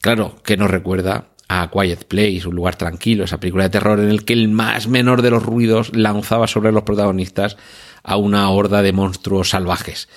Claro, 0.00 0.36
que 0.42 0.56
nos 0.56 0.70
recuerda 0.70 1.28
a 1.48 1.70
Quiet 1.70 2.04
Place, 2.04 2.46
un 2.46 2.54
lugar 2.54 2.76
tranquilo, 2.76 3.24
esa 3.24 3.38
película 3.38 3.64
de 3.64 3.70
terror 3.70 4.00
en 4.00 4.08
el 4.08 4.24
que 4.24 4.32
el 4.32 4.48
más 4.48 4.88
menor 4.88 5.20
de 5.20 5.30
los 5.30 5.42
ruidos 5.42 5.94
lanzaba 5.94 6.46
sobre 6.46 6.72
los 6.72 6.84
protagonistas 6.84 7.58
a 8.02 8.16
una 8.16 8.48
horda 8.48 8.80
de 8.80 8.92
monstruos 8.92 9.50
salvajes. 9.50 10.08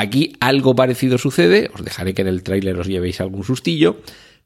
Aquí 0.00 0.32
algo 0.40 0.74
parecido 0.74 1.18
sucede, 1.18 1.70
os 1.74 1.84
dejaré 1.84 2.14
que 2.14 2.22
en 2.22 2.28
el 2.28 2.42
tráiler 2.42 2.78
os 2.78 2.86
llevéis 2.86 3.20
algún 3.20 3.44
sustillo, 3.44 4.00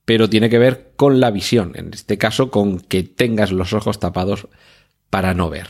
pero 0.05 0.29
tiene 0.29 0.51
que 0.51 0.59
ver 0.59 0.95
con 0.97 1.21
la 1.21 1.31
visión, 1.31 1.75
en 1.77 1.95
este 1.95 2.19
caso 2.19 2.51
con 2.51 2.81
que 2.81 3.05
tengas 3.05 3.53
los 3.53 3.73
ojos 3.73 4.01
tapados 4.01 4.49
para 5.11 5.33
no 5.33 5.51
ver. 5.51 5.69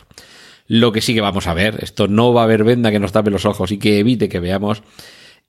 Lo 0.67 0.91
que 0.93 1.03
sí 1.03 1.13
que 1.13 1.21
vamos 1.21 1.47
a 1.49 1.53
ver, 1.53 1.81
esto 1.83 2.09
no 2.09 2.33
va 2.33 2.41
a 2.41 2.45
haber 2.45 2.65
venda 2.65 2.91
que 2.91 2.99
nos 2.99 3.13
tape 3.13 3.31
los 3.31 3.45
ojos 3.45 3.73
y 3.73 3.79
que 3.79 3.99
evite 3.99 4.31
que 4.31 4.41
veamos, 4.41 4.83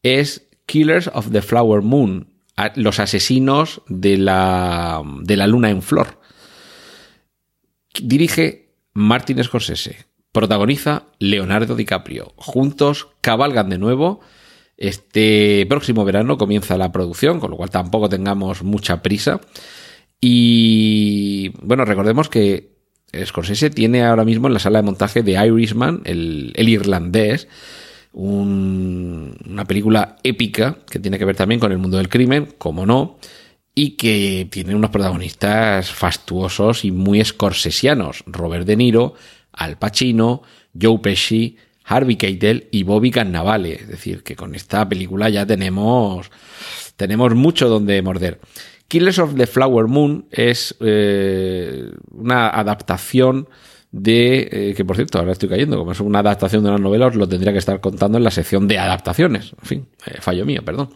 es 0.03 0.49
Killers 0.65 1.09
of 1.13 1.31
the 1.31 1.41
Flower 1.41 1.81
Moon, 1.81 2.27
los 2.75 2.99
asesinos 2.99 3.83
de 3.87 4.17
la, 4.17 5.01
de 5.21 5.37
la 5.37 5.47
luna 5.47 5.69
en 5.69 5.81
flor. 5.81 6.19
Dirige 8.01 8.73
Martin 8.91 9.41
Scorsese. 9.41 10.07
Protagoniza 10.35 11.03
Leonardo 11.17 11.77
DiCaprio. 11.77 12.33
Juntos 12.35 13.07
cabalgan 13.21 13.69
de 13.69 13.77
nuevo. 13.77 14.19
Este 14.75 15.65
próximo 15.69 16.03
verano 16.03 16.37
comienza 16.37 16.77
la 16.77 16.91
producción, 16.91 17.39
con 17.39 17.51
lo 17.51 17.55
cual 17.55 17.69
tampoco 17.69 18.09
tengamos 18.09 18.61
mucha 18.61 19.01
prisa. 19.01 19.39
Y 20.19 21.53
bueno, 21.61 21.85
recordemos 21.85 22.27
que 22.27 22.75
Scorsese 23.23 23.69
tiene 23.69 24.03
ahora 24.03 24.25
mismo 24.25 24.47
en 24.47 24.55
la 24.55 24.59
sala 24.59 24.79
de 24.79 24.83
montaje 24.83 25.23
de 25.23 25.41
Irishman, 25.47 26.01
el, 26.03 26.51
irlandés, 26.57 27.47
una 28.11 29.63
película 29.63 30.17
épica 30.21 30.79
que 30.91 30.99
tiene 30.99 31.17
que 31.17 31.23
ver 31.23 31.37
también 31.37 31.61
con 31.61 31.71
el 31.71 31.77
mundo 31.77 31.95
del 31.95 32.09
crimen, 32.09 32.55
como 32.57 32.85
no, 32.85 33.19
y 33.73 33.91
que 33.91 34.49
tiene 34.51 34.75
unos 34.75 34.89
protagonistas 34.89 35.91
fastuosos 35.91 36.83
y 36.83 36.91
muy 36.91 37.23
scorsesianos. 37.23 38.25
Robert 38.25 38.65
De 38.65 38.75
Niro, 38.75 39.13
Al 39.55 39.77
Pacino, 39.77 40.41
Joe 40.79 40.99
Pesci, 40.99 41.57
Harvey 41.85 42.15
Keitel 42.15 42.67
y 42.71 42.83
Bobby 42.83 43.11
Cannavale. 43.11 43.73
Es 43.73 43.87
decir, 43.87 44.23
que 44.23 44.35
con 44.35 44.55
esta 44.55 44.87
película 44.87 45.29
ya 45.29 45.45
tenemos, 45.45 46.31
tenemos 46.95 47.35
mucho 47.35 47.69
donde 47.69 48.01
morder. 48.01 48.39
Killers 48.87 49.19
of 49.19 49.35
the 49.35 49.47
Flower 49.47 49.87
Moon 49.87 50.25
es 50.31 50.75
eh, 50.79 51.91
una 52.11 52.49
adaptación 52.49 53.47
de, 53.91 54.49
eh, 54.51 54.73
que 54.75 54.83
por 54.83 54.97
cierto, 54.97 55.19
ahora 55.19 55.31
estoy 55.31 55.47
cayendo, 55.47 55.77
como 55.77 55.93
es 55.93 55.99
una 56.01 56.19
adaptación 56.19 56.63
de 56.63 56.69
una 56.69 56.77
novela, 56.77 57.07
os 57.07 57.15
lo 57.15 57.29
tendría 57.29 57.53
que 57.53 57.59
estar 57.59 57.79
contando 57.79 58.17
en 58.17 58.25
la 58.25 58.31
sección 58.31 58.67
de 58.67 58.77
adaptaciones. 58.77 59.53
En 59.61 59.67
fin, 59.67 59.87
eh, 60.05 60.17
fallo 60.19 60.45
mío, 60.45 60.63
perdón. 60.65 60.89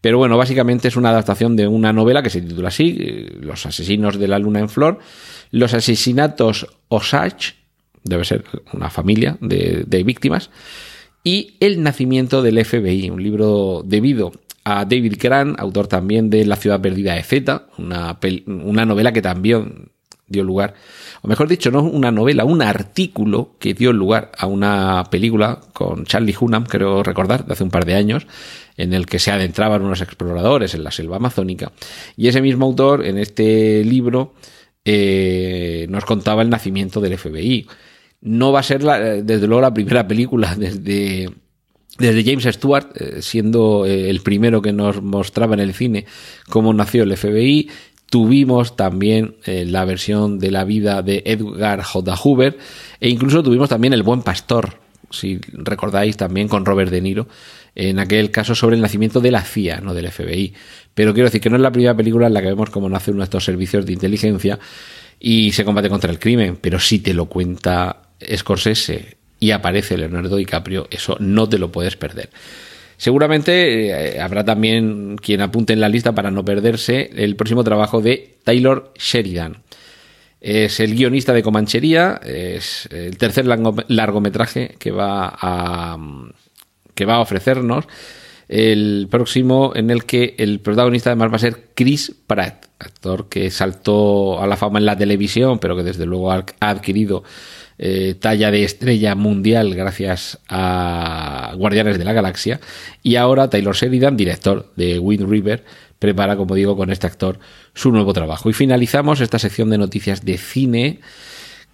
Pero 0.00 0.18
bueno, 0.18 0.38
básicamente 0.38 0.88
es 0.88 0.96
una 0.96 1.10
adaptación 1.10 1.56
de 1.56 1.68
una 1.68 1.92
novela 1.92 2.22
que 2.22 2.30
se 2.30 2.40
titula 2.40 2.68
así, 2.68 3.26
Los 3.40 3.66
asesinos 3.66 4.18
de 4.18 4.28
la 4.28 4.38
luna 4.38 4.60
en 4.60 4.68
flor, 4.68 4.98
los 5.50 5.74
asesinatos 5.74 6.66
Osage, 6.88 7.57
debe 8.08 8.24
ser 8.24 8.44
una 8.72 8.90
familia 8.90 9.36
de, 9.40 9.84
de 9.86 10.02
víctimas, 10.02 10.50
y 11.24 11.56
El 11.60 11.82
nacimiento 11.82 12.42
del 12.42 12.64
FBI, 12.64 13.10
un 13.10 13.22
libro 13.22 13.82
debido 13.84 14.32
a 14.64 14.84
David 14.84 15.16
Grant, 15.18 15.58
autor 15.58 15.86
también 15.86 16.30
de 16.30 16.46
La 16.46 16.56
ciudad 16.56 16.80
perdida 16.80 17.14
de 17.14 17.22
Z, 17.22 17.66
una, 17.78 18.18
una 18.46 18.84
novela 18.84 19.12
que 19.12 19.22
también 19.22 19.90
dio 20.26 20.44
lugar 20.44 20.74
o 21.22 21.28
mejor 21.28 21.48
dicho, 21.48 21.70
no 21.70 21.82
una 21.82 22.10
novela, 22.10 22.44
un 22.44 22.62
artículo 22.62 23.56
que 23.58 23.74
dio 23.74 23.92
lugar 23.92 24.30
a 24.38 24.46
una 24.46 25.04
película 25.10 25.60
con 25.72 26.04
Charlie 26.04 26.34
Hunnam, 26.38 26.64
creo 26.64 27.02
recordar, 27.02 27.44
de 27.44 27.52
hace 27.52 27.64
un 27.64 27.70
par 27.70 27.84
de 27.84 27.94
años, 27.94 28.26
en 28.76 28.94
el 28.94 29.06
que 29.06 29.18
se 29.18 29.32
adentraban 29.32 29.82
unos 29.82 30.00
exploradores 30.00 30.74
en 30.74 30.84
la 30.84 30.92
selva 30.92 31.16
amazónica. 31.16 31.72
Y 32.16 32.28
ese 32.28 32.40
mismo 32.40 32.66
autor, 32.66 33.04
en 33.04 33.18
este 33.18 33.84
libro, 33.84 34.34
eh, 34.84 35.86
nos 35.88 36.04
contaba 36.04 36.42
el 36.42 36.50
nacimiento 36.50 37.00
del 37.00 37.18
FBI. 37.18 37.66
No 38.20 38.52
va 38.52 38.60
a 38.60 38.64
ser, 38.64 38.82
la, 38.82 38.98
desde 38.98 39.46
luego, 39.46 39.60
la 39.60 39.74
primera 39.74 40.06
película 40.06 40.54
desde 40.58 41.28
desde 41.98 42.24
James 42.24 42.44
Stewart, 42.54 42.86
eh, 42.94 43.22
siendo 43.22 43.84
eh, 43.84 44.08
el 44.08 44.20
primero 44.20 44.62
que 44.62 44.72
nos 44.72 45.02
mostraba 45.02 45.54
en 45.54 45.60
el 45.60 45.74
cine 45.74 46.06
cómo 46.48 46.72
nació 46.72 47.02
el 47.02 47.16
FBI, 47.16 47.68
tuvimos 48.08 48.76
también 48.76 49.36
eh, 49.44 49.64
la 49.66 49.84
versión 49.84 50.38
de 50.38 50.50
la 50.50 50.64
vida 50.64 51.02
de 51.02 51.22
Edgar 51.26 51.82
J. 51.82 52.16
Hoover 52.16 52.58
e 53.00 53.08
incluso 53.08 53.42
tuvimos 53.42 53.68
también 53.68 53.92
El 53.92 54.04
Buen 54.04 54.22
Pastor, 54.22 54.78
si 55.10 55.40
recordáis 55.52 56.16
también 56.16 56.48
con 56.48 56.64
Robert 56.64 56.90
De 56.90 57.00
Niro, 57.00 57.26
en 57.74 57.98
aquel 57.98 58.30
caso 58.30 58.54
sobre 58.54 58.76
el 58.76 58.82
nacimiento 58.82 59.20
de 59.20 59.30
la 59.30 59.42
CIA, 59.42 59.80
no 59.80 59.92
del 59.92 60.10
FBI. 60.10 60.54
Pero 60.94 61.12
quiero 61.12 61.28
decir 61.28 61.40
que 61.40 61.50
no 61.50 61.56
es 61.56 61.62
la 61.62 61.72
primera 61.72 61.96
película 61.96 62.28
en 62.28 62.34
la 62.34 62.42
que 62.42 62.48
vemos 62.48 62.70
cómo 62.70 62.88
nace 62.88 63.10
uno 63.10 63.20
de 63.20 63.24
estos 63.24 63.44
servicios 63.44 63.86
de 63.86 63.92
inteligencia 63.92 64.58
y 65.18 65.52
se 65.52 65.64
combate 65.64 65.88
contra 65.88 66.10
el 66.10 66.18
crimen, 66.18 66.58
pero 66.60 66.78
si 66.78 67.00
te 67.00 67.14
lo 67.14 67.26
cuenta 67.26 68.07
Scorsese 68.36 69.16
y 69.40 69.52
aparece 69.52 69.96
Leonardo 69.96 70.36
DiCaprio, 70.36 70.88
eso 70.90 71.16
no 71.20 71.48
te 71.48 71.58
lo 71.58 71.70
puedes 71.70 71.96
perder. 71.96 72.30
Seguramente 72.96 74.16
eh, 74.16 74.20
habrá 74.20 74.44
también 74.44 75.16
quien 75.18 75.40
apunte 75.40 75.72
en 75.72 75.80
la 75.80 75.88
lista 75.88 76.12
para 76.14 76.32
no 76.32 76.44
perderse 76.44 77.10
el 77.14 77.36
próximo 77.36 77.62
trabajo 77.62 78.00
de 78.00 78.38
Taylor 78.42 78.92
Sheridan. 78.98 79.58
Es 80.40 80.80
el 80.80 80.94
guionista 80.94 81.32
de 81.32 81.42
Comanchería, 81.42 82.20
es 82.24 82.88
el 82.90 83.16
tercer 83.16 83.46
largometraje 83.46 84.74
que 84.78 84.90
va 84.90 85.32
a, 85.40 85.96
que 86.94 87.04
va 87.04 87.16
a 87.16 87.20
ofrecernos. 87.20 87.86
El 88.48 89.08
próximo 89.10 89.72
en 89.74 89.90
el 89.90 90.04
que 90.04 90.34
el 90.38 90.60
protagonista 90.60 91.10
además 91.10 91.32
va 91.32 91.36
a 91.36 91.40
ser 91.40 91.68
Chris 91.74 92.14
Pratt, 92.26 92.66
actor 92.78 93.28
que 93.28 93.50
saltó 93.50 94.40
a 94.40 94.46
la 94.46 94.56
fama 94.56 94.78
en 94.78 94.86
la 94.86 94.96
televisión, 94.96 95.58
pero 95.58 95.76
que 95.76 95.82
desde 95.82 96.06
luego 96.06 96.32
ha 96.32 96.44
adquirido 96.60 97.24
eh, 97.78 98.16
talla 98.18 98.50
de 98.50 98.64
estrella 98.64 99.14
mundial 99.14 99.74
gracias 99.74 100.40
a 100.48 101.52
Guardianes 101.56 101.98
de 101.98 102.04
la 102.04 102.12
Galaxia. 102.12 102.60
Y 103.02 103.16
ahora 103.16 103.48
Taylor 103.48 103.76
Sheridan, 103.76 104.16
director 104.16 104.72
de 104.76 104.98
Wind 104.98 105.28
River, 105.28 105.64
prepara, 105.98 106.36
como 106.36 106.54
digo, 106.54 106.76
con 106.76 106.90
este 106.90 107.06
actor 107.06 107.38
su 107.74 107.92
nuevo 107.92 108.12
trabajo. 108.12 108.50
Y 108.50 108.52
finalizamos 108.52 109.20
esta 109.20 109.38
sección 109.38 109.70
de 109.70 109.78
noticias 109.78 110.24
de 110.24 110.38
cine 110.38 111.00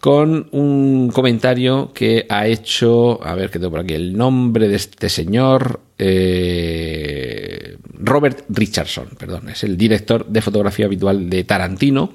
con 0.01 0.49
un 0.53 1.11
comentario 1.11 1.93
que 1.95 2.27
ha 2.29 2.47
hecho, 2.47 3.25
a 3.25 3.35
ver 3.35 3.49
que 3.49 3.59
tengo 3.59 3.71
por 3.71 3.81
aquí 3.81 3.95
el 3.95 4.15
nombre 4.15 4.69
de 4.69 4.77
este 4.77 5.09
señor, 5.09 5.81
eh, 5.99 7.79
Robert 7.95 8.45
Richardson, 8.51 9.09
perdón, 9.19 9.49
es 9.49 9.65
el 9.65 9.79
director 9.79 10.27
de 10.27 10.43
fotografía 10.43 10.85
habitual 10.85 11.31
de 11.31 11.45
Tarantino 11.45 12.13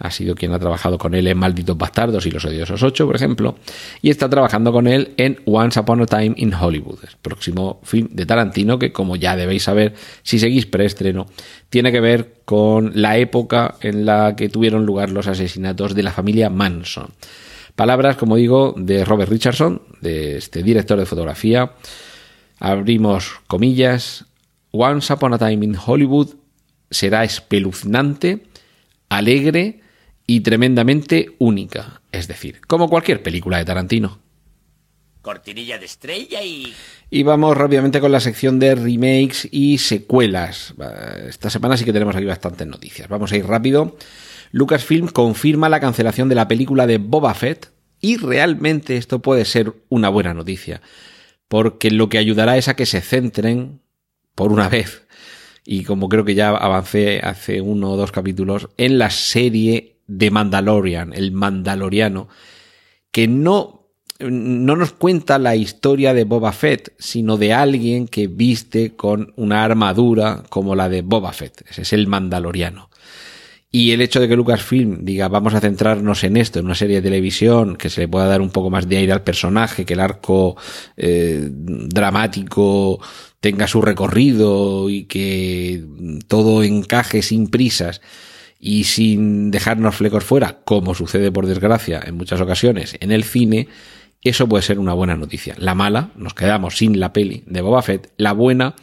ha 0.00 0.10
sido 0.10 0.34
quien 0.34 0.52
ha 0.52 0.58
trabajado 0.58 0.96
con 0.98 1.14
él 1.14 1.26
en 1.26 1.36
Malditos 1.36 1.76
Bastardos 1.76 2.24
y 2.24 2.30
Los 2.30 2.44
Odiosos 2.46 2.82
8, 2.82 3.06
por 3.06 3.14
ejemplo, 3.14 3.56
y 4.00 4.08
está 4.08 4.28
trabajando 4.30 4.72
con 4.72 4.86
él 4.86 5.12
en 5.18 5.38
Once 5.44 5.78
Upon 5.78 6.00
a 6.00 6.06
Time 6.06 6.32
in 6.36 6.54
Hollywood, 6.54 6.98
próximo 7.20 7.80
film 7.84 8.08
de 8.10 8.24
Tarantino 8.24 8.78
que, 8.78 8.92
como 8.92 9.16
ya 9.16 9.36
debéis 9.36 9.64
saber, 9.64 9.94
si 10.22 10.38
seguís 10.38 10.64
preestreno, 10.64 11.26
tiene 11.68 11.92
que 11.92 12.00
ver 12.00 12.40
con 12.46 12.92
la 12.94 13.18
época 13.18 13.76
en 13.82 14.06
la 14.06 14.34
que 14.36 14.48
tuvieron 14.48 14.86
lugar 14.86 15.10
los 15.10 15.26
asesinatos 15.26 15.94
de 15.94 16.02
la 16.02 16.12
familia 16.12 16.48
Manson. 16.48 17.10
Palabras, 17.76 18.16
como 18.16 18.36
digo, 18.36 18.74
de 18.76 19.04
Robert 19.04 19.30
Richardson, 19.30 19.82
de 20.00 20.38
este 20.38 20.62
director 20.62 20.98
de 20.98 21.06
fotografía. 21.06 21.72
Abrimos 22.58 23.40
comillas. 23.46 24.24
Once 24.72 25.12
Upon 25.12 25.34
a 25.34 25.38
Time 25.38 25.64
in 25.64 25.76
Hollywood 25.76 26.34
será 26.90 27.24
espeluznante, 27.24 28.44
alegre, 29.08 29.80
y 30.30 30.42
tremendamente 30.42 31.34
única, 31.40 32.02
es 32.12 32.28
decir, 32.28 32.60
como 32.68 32.88
cualquier 32.88 33.20
película 33.20 33.58
de 33.58 33.64
Tarantino. 33.64 34.20
Cortinilla 35.22 35.76
de 35.76 35.86
estrella 35.86 36.40
y... 36.44 36.72
Y 37.10 37.24
vamos 37.24 37.56
rápidamente 37.56 37.98
con 37.98 38.12
la 38.12 38.20
sección 38.20 38.60
de 38.60 38.76
remakes 38.76 39.48
y 39.50 39.78
secuelas. 39.78 40.72
Esta 41.26 41.50
semana 41.50 41.76
sí 41.76 41.84
que 41.84 41.92
tenemos 41.92 42.14
aquí 42.14 42.26
bastantes 42.26 42.64
noticias. 42.64 43.08
Vamos 43.08 43.32
a 43.32 43.38
ir 43.38 43.44
rápido. 43.44 43.96
Lucasfilm 44.52 45.08
confirma 45.08 45.68
la 45.68 45.80
cancelación 45.80 46.28
de 46.28 46.36
la 46.36 46.46
película 46.46 46.86
de 46.86 46.98
Boba 46.98 47.34
Fett 47.34 47.72
y 48.00 48.16
realmente 48.16 48.96
esto 48.96 49.18
puede 49.18 49.44
ser 49.44 49.72
una 49.88 50.10
buena 50.10 50.32
noticia, 50.32 50.80
porque 51.48 51.90
lo 51.90 52.08
que 52.08 52.18
ayudará 52.18 52.56
es 52.56 52.68
a 52.68 52.76
que 52.76 52.86
se 52.86 53.00
centren, 53.00 53.80
por 54.36 54.52
una 54.52 54.68
vez, 54.68 55.08
y 55.64 55.82
como 55.82 56.08
creo 56.08 56.24
que 56.24 56.36
ya 56.36 56.50
avancé 56.50 57.18
hace 57.18 57.60
uno 57.60 57.90
o 57.90 57.96
dos 57.96 58.12
capítulos, 58.12 58.68
en 58.76 58.98
la 58.98 59.10
serie 59.10 59.96
de 60.10 60.30
Mandalorian, 60.32 61.12
el 61.14 61.30
Mandaloriano, 61.30 62.28
que 63.12 63.28
no, 63.28 63.86
no 64.18 64.76
nos 64.76 64.92
cuenta 64.92 65.38
la 65.38 65.54
historia 65.54 66.12
de 66.14 66.24
Boba 66.24 66.52
Fett, 66.52 66.92
sino 66.98 67.36
de 67.36 67.52
alguien 67.52 68.08
que 68.08 68.26
viste 68.26 68.96
con 68.96 69.32
una 69.36 69.64
armadura 69.64 70.42
como 70.48 70.74
la 70.74 70.88
de 70.88 71.02
Boba 71.02 71.32
Fett. 71.32 71.62
Ese 71.70 71.82
es 71.82 71.92
el 71.92 72.08
Mandaloriano. 72.08 72.90
Y 73.72 73.92
el 73.92 74.00
hecho 74.00 74.18
de 74.18 74.26
que 74.26 74.34
Lucasfilm 74.34 75.04
diga 75.04 75.28
vamos 75.28 75.54
a 75.54 75.60
centrarnos 75.60 76.24
en 76.24 76.36
esto, 76.36 76.58
en 76.58 76.64
una 76.64 76.74
serie 76.74 76.96
de 76.96 77.02
televisión, 77.02 77.76
que 77.76 77.88
se 77.88 78.00
le 78.00 78.08
pueda 78.08 78.26
dar 78.26 78.40
un 78.40 78.50
poco 78.50 78.68
más 78.68 78.88
de 78.88 78.96
aire 78.96 79.12
al 79.12 79.22
personaje, 79.22 79.84
que 79.84 79.94
el 79.94 80.00
arco 80.00 80.56
eh, 80.96 81.48
dramático 81.52 83.00
tenga 83.38 83.68
su 83.68 83.80
recorrido 83.80 84.90
y 84.90 85.04
que 85.04 85.84
todo 86.26 86.64
encaje 86.64 87.22
sin 87.22 87.46
prisas 87.46 88.00
y 88.60 88.84
sin 88.84 89.50
dejarnos 89.50 89.96
flecos 89.96 90.22
fuera, 90.22 90.60
como 90.64 90.94
sucede 90.94 91.32
por 91.32 91.46
desgracia 91.46 92.00
en 92.04 92.16
muchas 92.16 92.40
ocasiones 92.42 92.94
en 93.00 93.10
el 93.10 93.24
cine, 93.24 93.68
eso 94.22 94.46
puede 94.46 94.62
ser 94.62 94.78
una 94.78 94.92
buena 94.92 95.16
noticia. 95.16 95.54
La 95.58 95.74
mala, 95.74 96.10
nos 96.14 96.34
quedamos 96.34 96.76
sin 96.76 97.00
la 97.00 97.14
peli 97.14 97.42
de 97.46 97.62
Boba 97.62 97.80
Fett. 97.80 98.12
La 98.18 98.34
buena, 98.34 98.74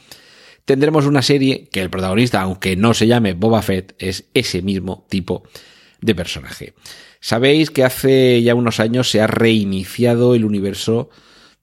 tendremos 0.66 1.06
una 1.06 1.22
serie 1.22 1.70
que 1.72 1.82
el 1.82 1.92
protagonista, 1.92 2.42
aunque 2.42 2.76
no 2.76 2.96
se 2.96 3.06
llame 3.06 3.34
Boba 3.34 3.62
Fett, 3.62 3.96
es 4.00 4.26
ese 4.34 4.64
mismo 4.64 5.06
tipo 5.10 5.44
de 6.02 6.16
personaje. 6.16 6.74
Sabéis 7.20 7.70
que 7.70 7.84
hace 7.84 8.42
ya 8.42 8.56
unos 8.56 8.80
años 8.80 9.12
se 9.12 9.22
ha 9.22 9.28
reiniciado 9.28 10.34
el 10.34 10.44
universo 10.44 11.10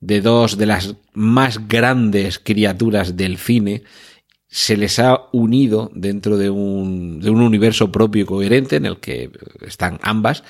de 0.00 0.20
dos 0.20 0.57
de 0.57 0.66
las 0.66 0.94
más 1.12 1.66
grandes 1.66 2.38
criaturas 2.38 3.16
del 3.16 3.38
cine 3.38 3.83
se 4.55 4.77
les 4.77 5.01
ha 5.01 5.31
unido 5.33 5.90
dentro 5.97 6.38
de 6.38 6.49
un, 6.49 7.19
de 7.19 7.29
un 7.29 7.40
universo 7.40 7.90
propio 7.90 8.23
y 8.23 8.25
coherente 8.25 8.77
en 8.77 8.87
el 8.87 8.99
que 8.99 9.29
están 9.67 9.99
ambas 10.01 10.45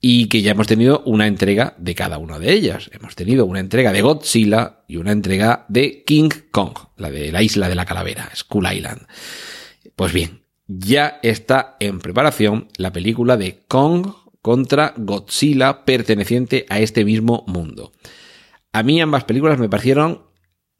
y 0.00 0.26
que 0.26 0.42
ya 0.42 0.52
hemos 0.52 0.68
tenido 0.68 1.02
una 1.06 1.26
entrega 1.26 1.74
de 1.76 1.96
cada 1.96 2.18
una 2.18 2.38
de 2.38 2.52
ellas. 2.52 2.88
Hemos 2.92 3.16
tenido 3.16 3.44
una 3.44 3.58
entrega 3.58 3.92
de 3.92 4.00
Godzilla 4.00 4.84
y 4.86 4.96
una 4.96 5.10
entrega 5.10 5.66
de 5.68 6.04
King 6.04 6.28
Kong, 6.52 6.78
la 6.96 7.10
de 7.10 7.32
la 7.32 7.42
isla 7.42 7.68
de 7.68 7.74
la 7.74 7.84
calavera, 7.84 8.30
Skull 8.32 8.72
Island. 8.72 9.08
Pues 9.96 10.12
bien, 10.12 10.44
ya 10.68 11.18
está 11.24 11.76
en 11.80 11.98
preparación 11.98 12.68
la 12.76 12.92
película 12.92 13.36
de 13.36 13.64
Kong 13.66 14.06
contra 14.40 14.94
Godzilla 14.96 15.84
perteneciente 15.84 16.64
a 16.68 16.78
este 16.78 17.04
mismo 17.04 17.42
mundo. 17.48 17.90
A 18.72 18.84
mí 18.84 19.00
ambas 19.00 19.24
películas 19.24 19.58
me 19.58 19.68
parecieron 19.68 20.30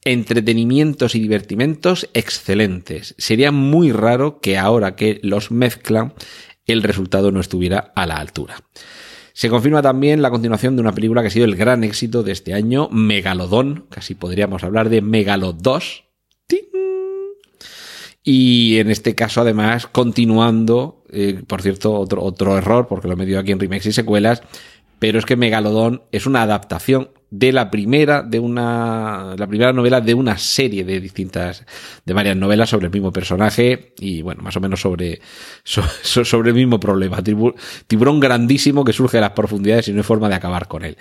entretenimientos 0.05 1.15
y 1.15 1.19
divertimentos 1.19 2.09
excelentes. 2.13 3.15
Sería 3.17 3.51
muy 3.51 3.91
raro 3.91 4.39
que 4.39 4.57
ahora 4.57 4.95
que 4.95 5.19
los 5.23 5.51
mezclan 5.51 6.13
el 6.65 6.83
resultado 6.83 7.31
no 7.31 7.39
estuviera 7.39 7.91
a 7.95 8.05
la 8.05 8.15
altura. 8.15 8.55
Se 9.33 9.49
confirma 9.49 9.81
también 9.81 10.21
la 10.21 10.29
continuación 10.29 10.75
de 10.75 10.81
una 10.81 10.93
película 10.93 11.21
que 11.21 11.27
ha 11.27 11.31
sido 11.31 11.45
el 11.45 11.55
gran 11.55 11.83
éxito 11.83 12.21
de 12.23 12.31
este 12.31 12.53
año, 12.53 12.87
Megalodón, 12.91 13.87
casi 13.89 14.13
podríamos 14.13 14.63
hablar 14.63 14.89
de 14.89 15.01
Megalodos. 15.01 16.05
Y 18.25 18.77
en 18.77 18.89
este 18.89 19.15
caso, 19.15 19.41
además, 19.41 19.87
continuando, 19.87 21.03
eh, 21.11 21.41
por 21.45 21.61
cierto, 21.61 21.93
otro, 21.93 22.23
otro 22.23 22.57
error, 22.57 22.87
porque 22.87 23.07
lo 23.07 23.15
he 23.15 23.17
metido 23.17 23.39
aquí 23.39 23.51
en 23.51 23.59
remakes 23.59 23.87
y 23.87 23.91
secuelas, 23.91 24.43
pero 24.99 25.19
es 25.19 25.25
que 25.25 25.35
Megalodón 25.35 26.03
es 26.13 26.25
una 26.25 26.43
adaptación 26.43 27.09
de 27.35 27.51
la 27.51 27.71
primera 27.71 28.21
de 28.21 28.37
una 28.37 29.33
la 29.35 29.47
primera 29.47 29.73
novela 29.73 30.01
de 30.01 30.13
una 30.13 30.37
serie 30.37 30.83
de 30.83 31.01
distintas 31.01 31.65
de 32.05 32.13
varias 32.13 32.37
novelas 32.37 32.69
sobre 32.69 32.85
el 32.85 32.91
mismo 32.91 33.11
personaje 33.11 33.95
y 33.97 34.21
bueno 34.21 34.43
más 34.43 34.55
o 34.55 34.59
menos 34.59 34.79
sobre 34.81 35.19
sobre, 35.63 36.49
el 36.49 36.55
mismo 36.55 36.79
problema. 36.79 37.23
Tiburón 37.87 38.19
grandísimo 38.19 38.83
que 38.83 38.93
surge 38.93 39.17
de 39.17 39.21
las 39.21 39.31
profundidades 39.31 39.87
y 39.87 39.93
no 39.93 39.97
hay 39.97 40.03
forma 40.03 40.29
de 40.29 40.35
acabar 40.35 40.67
con 40.67 40.85
él. 40.85 40.95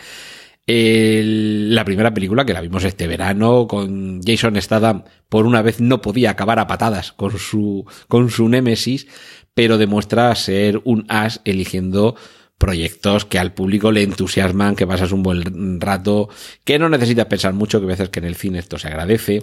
La 0.67 1.85
primera 1.85 2.15
película 2.15 2.47
que 2.47 2.55
la 2.55 2.63
vimos 2.63 2.85
este 2.85 3.07
verano 3.07 3.67
con 3.69 4.23
Jason 4.23 4.61
Statham 4.63 5.05
por 5.29 5.45
una 5.45 5.61
vez 5.61 5.83
no 5.83 6.01
podía 6.01 6.31
acabar 6.31 6.59
a 6.59 6.67
patadas 6.67 7.13
con 7.13 7.39
su 7.39 7.85
con 8.09 8.31
su 8.31 8.49
némesis 8.49 9.07
pero 9.53 9.77
demuestra 9.77 10.35
ser 10.35 10.81
un 10.85 11.05
as 11.09 11.43
eligiendo 11.45 12.17
proyectos 12.63 13.25
que 13.25 13.41
al 13.41 13.55
público 13.55 13.91
le 13.91 14.05
entusiasman, 14.05 14.77
que 14.77 14.87
pasas 14.87 15.11
un 15.11 15.25
buen 15.25 15.81
rato, 15.81 16.29
que 16.63 16.79
no 16.79 16.89
necesitas 16.89 17.27
pensar 17.27 17.55
mucho, 17.55 17.81
que 17.81 17.87
a 17.87 17.89
veces 17.89 18.09
que 18.11 18.21
en 18.21 18.25
el 18.25 18.37
cine 18.37 18.61
esto 18.61 18.79
se 18.79 18.87
agradece. 18.87 19.43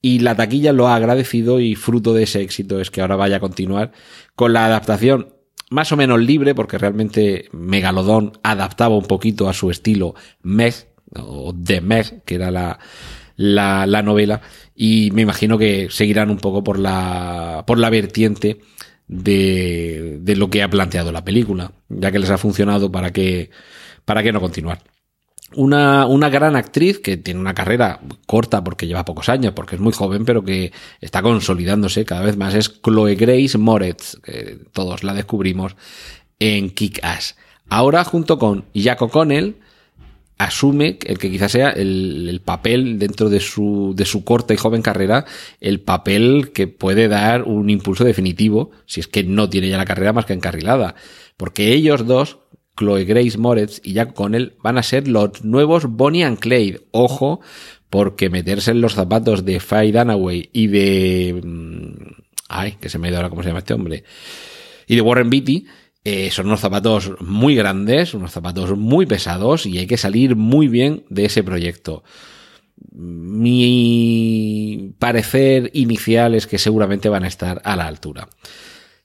Y 0.00 0.20
la 0.20 0.36
taquilla 0.36 0.72
lo 0.72 0.86
ha 0.86 0.94
agradecido 0.94 1.58
y 1.58 1.74
fruto 1.74 2.14
de 2.14 2.22
ese 2.22 2.40
éxito 2.40 2.80
es 2.80 2.92
que 2.92 3.00
ahora 3.00 3.16
vaya 3.16 3.38
a 3.38 3.40
continuar 3.40 3.90
con 4.36 4.52
la 4.52 4.64
adaptación 4.64 5.34
más 5.70 5.90
o 5.90 5.96
menos 5.96 6.20
libre, 6.20 6.54
porque 6.54 6.78
realmente 6.78 7.48
Megalodón 7.50 8.38
adaptaba 8.44 8.96
un 8.96 9.06
poquito 9.06 9.48
a 9.48 9.54
su 9.54 9.68
estilo 9.72 10.14
Meg, 10.42 10.74
o 11.16 11.52
The 11.52 11.80
Meg, 11.80 12.22
que 12.24 12.36
era 12.36 12.52
la, 12.52 12.78
la, 13.34 13.86
la 13.88 14.02
novela 14.02 14.40
y 14.76 15.10
me 15.12 15.22
imagino 15.22 15.58
que 15.58 15.88
seguirán 15.90 16.30
un 16.30 16.38
poco 16.38 16.62
por 16.62 16.78
la, 16.78 17.64
por 17.66 17.78
la 17.78 17.90
vertiente 17.90 18.60
de, 19.12 20.18
de 20.20 20.36
lo 20.36 20.48
que 20.48 20.62
ha 20.62 20.70
planteado 20.70 21.12
la 21.12 21.24
película, 21.24 21.72
ya 21.88 22.10
que 22.10 22.18
les 22.18 22.30
ha 22.30 22.38
funcionado 22.38 22.90
para 22.90 23.12
que, 23.12 23.50
para 24.04 24.22
que 24.22 24.32
no 24.32 24.40
continuar. 24.40 24.82
Una, 25.54 26.06
una 26.06 26.30
gran 26.30 26.56
actriz 26.56 26.98
que 26.98 27.18
tiene 27.18 27.38
una 27.38 27.52
carrera 27.52 28.00
corta 28.26 28.64
porque 28.64 28.86
lleva 28.86 29.04
pocos 29.04 29.28
años, 29.28 29.52
porque 29.52 29.74
es 29.74 29.82
muy 29.82 29.92
joven, 29.92 30.24
pero 30.24 30.42
que 30.42 30.72
está 31.00 31.20
consolidándose 31.20 32.06
cada 32.06 32.22
vez 32.22 32.38
más, 32.38 32.54
es 32.54 32.80
Chloe 32.80 33.16
Grace 33.16 33.58
Moretz, 33.58 34.16
que 34.22 34.58
todos 34.72 35.04
la 35.04 35.12
descubrimos 35.12 35.76
en 36.38 36.70
Kick-Ass. 36.70 37.36
Ahora, 37.68 38.04
junto 38.04 38.38
con 38.38 38.64
Jack 38.72 39.02
O'Connell, 39.02 39.56
asume 40.38 40.98
el 41.06 41.18
que 41.18 41.30
quizás 41.30 41.52
sea 41.52 41.70
el, 41.70 42.28
el, 42.28 42.40
papel 42.40 42.98
dentro 42.98 43.28
de 43.28 43.40
su, 43.40 43.92
de 43.96 44.04
su 44.04 44.24
corta 44.24 44.54
y 44.54 44.56
joven 44.56 44.82
carrera, 44.82 45.24
el 45.60 45.80
papel 45.80 46.50
que 46.52 46.66
puede 46.66 47.08
dar 47.08 47.44
un 47.44 47.70
impulso 47.70 48.04
definitivo, 48.04 48.70
si 48.86 49.00
es 49.00 49.06
que 49.06 49.24
no 49.24 49.48
tiene 49.48 49.68
ya 49.68 49.76
la 49.76 49.84
carrera 49.84 50.12
más 50.12 50.26
que 50.26 50.32
encarrilada. 50.32 50.94
Porque 51.36 51.72
ellos 51.72 52.06
dos, 52.06 52.38
Chloe 52.76 53.04
Grace 53.04 53.38
Moretz 53.38 53.80
y 53.84 53.92
Jack 53.92 54.14
Connell, 54.14 54.54
van 54.62 54.78
a 54.78 54.82
ser 54.82 55.08
los 55.08 55.44
nuevos 55.44 55.86
Bonnie 55.86 56.24
and 56.24 56.38
Clyde. 56.38 56.80
Ojo, 56.90 57.40
porque 57.90 58.30
meterse 58.30 58.70
en 58.70 58.80
los 58.80 58.94
zapatos 58.94 59.44
de 59.44 59.60
Faye 59.60 59.92
Dunaway 59.92 60.50
y 60.52 60.66
de... 60.68 61.40
mm, 61.44 62.22
Ay, 62.48 62.76
que 62.80 62.88
se 62.88 62.98
me 62.98 63.06
ha 63.06 63.10
ido 63.10 63.18
ahora 63.18 63.30
cómo 63.30 63.42
se 63.42 63.48
llama 63.48 63.60
este 63.60 63.74
hombre. 63.74 64.04
Y 64.86 64.94
de 64.94 65.00
Warren 65.00 65.30
Beatty, 65.30 65.66
eh, 66.04 66.30
son 66.30 66.46
unos 66.46 66.60
zapatos 66.60 67.12
muy 67.20 67.54
grandes, 67.54 68.14
unos 68.14 68.32
zapatos 68.32 68.76
muy 68.76 69.06
pesados 69.06 69.66
y 69.66 69.78
hay 69.78 69.86
que 69.86 69.96
salir 69.96 70.34
muy 70.34 70.66
bien 70.66 71.04
de 71.10 71.26
ese 71.26 71.44
proyecto. 71.44 72.02
Mi 72.90 74.94
parecer 74.98 75.70
inicial 75.74 76.34
es 76.34 76.48
que 76.48 76.58
seguramente 76.58 77.08
van 77.08 77.22
a 77.22 77.28
estar 77.28 77.62
a 77.64 77.76
la 77.76 77.86
altura. 77.86 78.28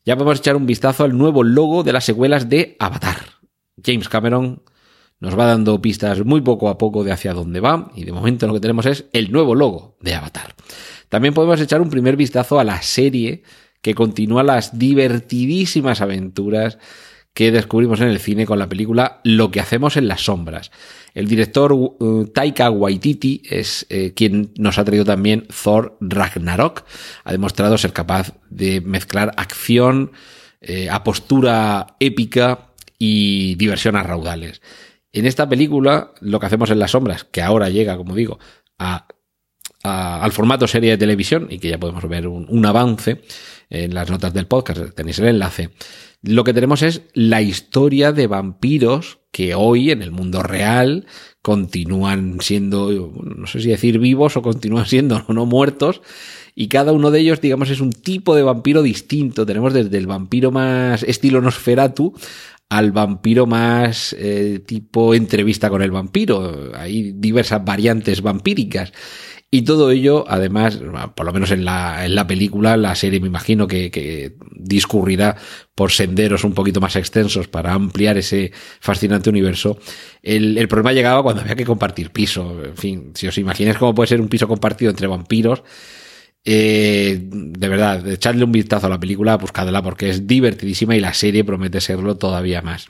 Ya 0.05 0.15
podemos 0.15 0.39
echar 0.39 0.55
un 0.55 0.65
vistazo 0.65 1.03
al 1.03 1.17
nuevo 1.17 1.43
logo 1.43 1.83
de 1.83 1.93
las 1.93 2.05
secuelas 2.05 2.49
de 2.49 2.75
Avatar. 2.79 3.17
James 3.83 4.10
Cameron 4.10 4.63
nos 5.19 5.38
va 5.38 5.45
dando 5.45 5.81
pistas 5.81 6.23
muy 6.25 6.41
poco 6.41 6.69
a 6.69 6.77
poco 6.77 7.03
de 7.03 7.12
hacia 7.12 7.33
dónde 7.33 7.60
va 7.60 7.91
y 7.95 8.05
de 8.05 8.12
momento 8.12 8.47
lo 8.47 8.53
que 8.53 8.60
tenemos 8.60 8.86
es 8.86 9.05
el 9.13 9.31
nuevo 9.31 9.53
logo 9.53 9.97
de 10.01 10.15
Avatar. 10.15 10.55
También 11.10 11.33
podemos 11.33 11.62
echar 11.62 11.81
un 11.81 11.89
primer 11.89 12.15
vistazo 12.15 12.60
a 12.60 12.63
la 12.63 12.81
serie 12.81 13.43
que 13.88 13.95
continúa 13.95 14.43
las 14.43 14.78
divertidísimas 14.78 16.02
aventuras 16.02 16.78
que 17.34 17.54
descubrimos 17.54 18.02
en 18.02 18.10
el 18.10 18.19
cine 18.19 18.45
con 18.45 18.60
la 18.60 18.67
película 18.67 19.21
Lo 19.23 19.50
que 19.50 19.62
hacemos 19.62 19.95
en 19.95 20.10
las 20.10 20.26
sombras. 20.26 20.71
El 21.13 21.30
director 21.30 21.71
uh, 21.71 22.30
Taika 22.34 22.69
Waititi 22.69 23.43
es 23.50 23.86
eh, 23.88 24.12
quien 24.13 24.52
nos 24.58 24.78
ha 24.78 24.84
traído 24.84 25.06
también 25.06 25.47
Thor 25.63 25.97
Ragnarok. 26.02 26.84
Ha 27.23 27.32
demostrado 27.32 27.78
ser 27.78 27.93
capaz 27.93 28.34
de 28.50 28.82
mezclar 28.82 29.32
acción, 29.38 30.12
eh, 30.60 30.89
a 30.89 31.06
postura 31.06 31.95
épica 32.02 32.73
y 33.00 33.56
diversión 33.56 33.95
a 33.95 34.04
raudales. 34.04 34.62
En 35.13 35.26
esta 35.26 35.47
película, 35.47 36.12
Lo 36.19 36.41
que 36.41 36.47
hacemos 36.47 36.71
en 36.71 36.80
las 36.80 36.91
sombras, 36.91 37.23
que 37.23 37.41
ahora 37.41 37.69
llega, 37.69 37.95
como 37.95 38.15
digo, 38.15 38.38
a, 38.80 39.08
al 39.82 40.34
formato 40.34 40.67
serie 40.67 40.89
de 40.89 40.97
televisión 40.97 41.47
y 41.50 41.60
que 41.60 41.69
ya 41.69 41.78
podemos 41.78 42.06
ver 42.10 42.28
un 42.28 42.65
avance, 42.65 43.21
en 43.69 43.93
las 43.93 44.10
notas 44.10 44.34
del 44.34 44.47
podcast, 44.47 44.93
tenéis 44.95 45.19
el 45.19 45.27
enlace. 45.27 45.69
Lo 46.21 46.43
que 46.43 46.53
tenemos 46.53 46.82
es 46.82 47.01
la 47.13 47.41
historia 47.41 48.12
de 48.12 48.27
vampiros 48.27 49.19
que 49.32 49.53
hoy 49.56 49.91
en 49.91 50.01
el 50.01 50.12
mundo 50.12 50.41
real 50.41 51.06
continúan 51.41 52.38
siendo, 52.41 53.13
no 53.23 53.47
sé 53.47 53.62
si 53.62 53.69
decir 53.69 53.99
vivos 53.99 54.36
o 54.36 54.41
continúan 54.41 54.86
siendo 54.88 55.23
no 55.30 55.45
muertos, 55.45 56.01
y 56.60 56.69
cada 56.69 56.91
uno 56.91 57.12
de 57.12 57.19
ellos, 57.19 57.39
digamos, 57.39 57.69
es 57.69 57.82
un 57.82 57.91
tipo 57.91 58.36
de 58.36 58.41
vampiro 58.41 58.82
distinto. 58.82 59.45
Tenemos 59.45 59.75
desde 59.75 59.95
el 59.95 60.08
vampiro 60.08 60.49
más 60.49 61.03
estilo 61.03 61.39
Nosferatu 61.39 62.15
al 62.69 62.91
vampiro 62.91 63.45
más 63.45 64.15
eh, 64.17 64.60
tipo 64.65 65.13
entrevista 65.13 65.69
con 65.69 65.84
el 65.84 65.91
vampiro. 65.91 66.71
Hay 66.75 67.12
diversas 67.12 67.63
variantes 67.63 68.23
vampíricas. 68.23 68.91
Y 69.49 69.62
todo 69.62 69.91
ello, 69.91 70.25
además, 70.27 70.77
por 71.15 71.25
lo 71.25 71.31
menos 71.31 71.51
en 71.51 71.63
la, 71.63 72.05
en 72.05 72.15
la 72.15 72.27
película, 72.27 72.75
la 72.75 72.95
serie 72.95 73.21
me 73.21 73.27
imagino 73.27 73.65
que, 73.65 73.89
que, 73.91 74.36
discurrirá 74.51 75.38
por 75.73 75.91
senderos 75.91 76.43
un 76.43 76.53
poquito 76.53 76.81
más 76.81 76.97
extensos 76.97 77.47
para 77.47 77.73
ampliar 77.73 78.17
ese 78.17 78.51
fascinante 78.81 79.29
universo. 79.29 79.79
El, 80.21 80.57
el 80.57 80.67
problema 80.67 80.91
llegaba 80.91 81.23
cuando 81.23 81.41
había 81.43 81.55
que 81.55 81.65
compartir 81.65 82.12
piso. 82.12 82.62
En 82.65 82.75
fin, 82.75 83.12
si 83.13 83.27
os 83.27 83.38
imagináis 83.38 83.77
cómo 83.77 83.95
puede 83.95 84.07
ser 84.07 84.19
un 84.19 84.27
piso 84.27 84.49
compartido 84.49 84.91
entre 84.91 85.07
vampiros, 85.07 85.63
eh, 86.49 87.19
de 87.21 87.67
verdad, 87.67 88.07
echadle 88.07 88.45
un 88.45 88.53
vistazo 88.53 88.88
a 88.88 88.89
la 88.89 88.99
película, 88.99 89.36
buscadla 89.36 89.81
porque 89.81 90.10
es 90.10 90.27
divertidísima 90.27 90.95
y 90.95 91.01
la 91.01 91.13
serie 91.13 91.43
promete 91.43 91.81
serlo 91.81 92.15
todavía 92.15 92.62
más. 92.62 92.88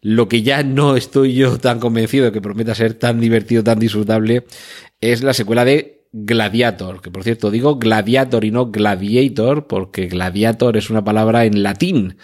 Lo 0.00 0.26
que 0.28 0.42
ya 0.42 0.62
no 0.62 0.96
estoy 0.96 1.34
yo 1.34 1.58
tan 1.58 1.80
convencido 1.80 2.26
de 2.26 2.32
que 2.32 2.40
prometa 2.40 2.74
ser 2.74 2.94
tan 2.94 3.20
divertido, 3.20 3.62
tan 3.62 3.78
disfrutable, 3.78 4.46
es 5.00 5.22
la 5.22 5.34
secuela 5.34 5.64
de 5.64 6.06
Gladiator, 6.12 7.02
que 7.02 7.10
por 7.10 7.22
cierto 7.22 7.50
digo 7.50 7.76
Gladiator 7.76 8.44
y 8.44 8.50
no 8.50 8.70
Gladiator, 8.70 9.66
porque 9.66 10.06
Gladiator 10.06 10.76
es 10.76 10.90
una 10.90 11.04
palabra 11.04 11.44
en 11.44 11.62
latín 11.62 12.16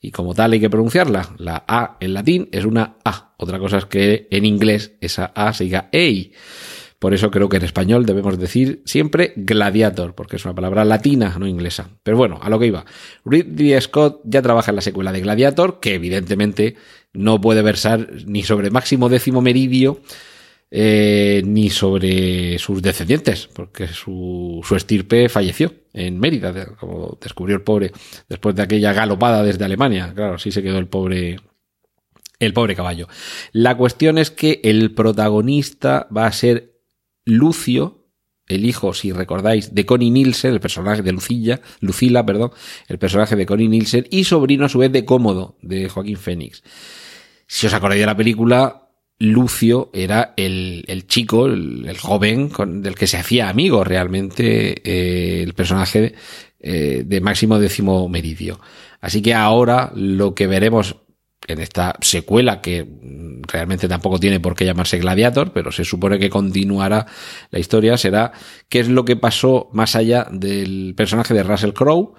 y 0.00 0.10
como 0.10 0.34
tal 0.34 0.52
hay 0.52 0.60
que 0.60 0.70
pronunciarla. 0.70 1.34
La 1.38 1.64
A 1.66 1.96
en 2.00 2.14
latín 2.14 2.48
es 2.52 2.64
una 2.64 2.96
A. 3.04 3.34
Otra 3.38 3.58
cosa 3.58 3.78
es 3.78 3.86
que 3.86 4.28
en 4.30 4.44
inglés 4.44 4.92
esa 5.00 5.26
A 5.34 5.52
se 5.52 5.64
diga 5.64 5.88
EI. 5.92 6.32
Por 7.02 7.14
eso 7.14 7.32
creo 7.32 7.48
que 7.48 7.56
en 7.56 7.64
español 7.64 8.06
debemos 8.06 8.38
decir 8.38 8.80
siempre 8.84 9.32
gladiator, 9.34 10.14
porque 10.14 10.36
es 10.36 10.44
una 10.44 10.54
palabra 10.54 10.84
latina, 10.84 11.34
no 11.36 11.48
inglesa. 11.48 11.90
Pero 12.04 12.16
bueno, 12.16 12.38
a 12.40 12.48
lo 12.48 12.60
que 12.60 12.66
iba. 12.66 12.84
Ridley 13.24 13.80
Scott 13.80 14.20
ya 14.22 14.40
trabaja 14.40 14.70
en 14.70 14.76
la 14.76 14.82
secuela 14.82 15.10
de 15.10 15.20
Gladiator, 15.20 15.80
que 15.80 15.96
evidentemente 15.96 16.76
no 17.12 17.40
puede 17.40 17.60
versar 17.62 18.08
ni 18.26 18.44
sobre 18.44 18.70
Máximo 18.70 19.08
Décimo 19.08 19.42
Meridio, 19.42 20.00
eh, 20.74 21.42
ni 21.44 21.68
sobre 21.68 22.58
sus 22.58 22.80
descendientes, 22.80 23.46
porque 23.52 23.88
su, 23.88 24.62
su 24.64 24.74
estirpe 24.74 25.28
falleció 25.28 25.70
en 25.92 26.18
Mérida, 26.18 26.74
como 26.76 27.18
descubrió 27.20 27.56
el 27.56 27.62
pobre 27.62 27.92
después 28.26 28.54
de 28.54 28.62
aquella 28.62 28.94
galopada 28.94 29.42
desde 29.42 29.66
Alemania. 29.66 30.12
Claro, 30.14 30.36
así 30.36 30.50
se 30.50 30.62
quedó 30.62 30.78
el 30.78 30.88
pobre 30.88 31.36
el 32.38 32.54
pobre 32.54 32.74
caballo. 32.74 33.06
La 33.52 33.76
cuestión 33.76 34.16
es 34.16 34.30
que 34.30 34.62
el 34.64 34.94
protagonista 34.94 36.08
va 36.14 36.26
a 36.26 36.32
ser 36.32 36.80
Lucio, 37.26 38.06
el 38.48 38.64
hijo, 38.64 38.94
si 38.94 39.12
recordáis, 39.12 39.74
de 39.74 39.84
Connie 39.84 40.10
Nielsen, 40.10 40.54
el 40.54 40.60
personaje 40.60 41.02
de 41.02 41.12
Lucilla, 41.12 41.60
Lucila, 41.80 42.24
perdón, 42.24 42.50
el 42.88 42.98
personaje 42.98 43.36
de 43.36 43.44
Connie 43.44 43.68
Nielsen, 43.68 44.06
y 44.10 44.24
sobrino 44.24 44.64
a 44.64 44.70
su 44.70 44.78
vez 44.78 44.90
de 44.90 45.04
Cómodo, 45.04 45.58
de 45.60 45.90
Joaquín 45.90 46.16
Fénix. 46.16 46.62
Si 47.46 47.66
os 47.66 47.74
acordáis 47.74 48.00
de 48.00 48.06
la 48.06 48.16
película, 48.16 48.81
Lucio 49.22 49.90
era 49.92 50.34
el, 50.36 50.84
el 50.88 51.06
chico, 51.06 51.46
el, 51.46 51.86
el, 51.86 51.96
joven 51.96 52.48
con, 52.48 52.82
del 52.82 52.96
que 52.96 53.06
se 53.06 53.18
hacía 53.18 53.48
amigo 53.48 53.84
realmente 53.84 54.82
eh, 54.82 55.44
el 55.44 55.54
personaje 55.54 56.14
eh, 56.58 57.04
de 57.06 57.20
Máximo 57.20 57.60
Décimo 57.60 58.08
Meridio. 58.08 58.58
Así 59.00 59.22
que 59.22 59.32
ahora 59.32 59.92
lo 59.94 60.34
que 60.34 60.48
veremos 60.48 60.96
en 61.46 61.60
esta 61.60 61.94
secuela 62.00 62.60
que 62.60 62.84
realmente 63.46 63.86
tampoco 63.86 64.18
tiene 64.18 64.40
por 64.40 64.56
qué 64.56 64.64
llamarse 64.64 64.98
Gladiator, 64.98 65.52
pero 65.52 65.70
se 65.70 65.84
supone 65.84 66.18
que 66.18 66.28
continuará 66.28 67.06
la 67.50 67.60
historia, 67.60 67.96
será 67.96 68.32
qué 68.68 68.80
es 68.80 68.88
lo 68.88 69.04
que 69.04 69.14
pasó 69.14 69.68
más 69.72 69.94
allá 69.94 70.26
del 70.32 70.94
personaje 70.96 71.32
de 71.32 71.44
Russell 71.44 71.72
Crowe 71.72 72.14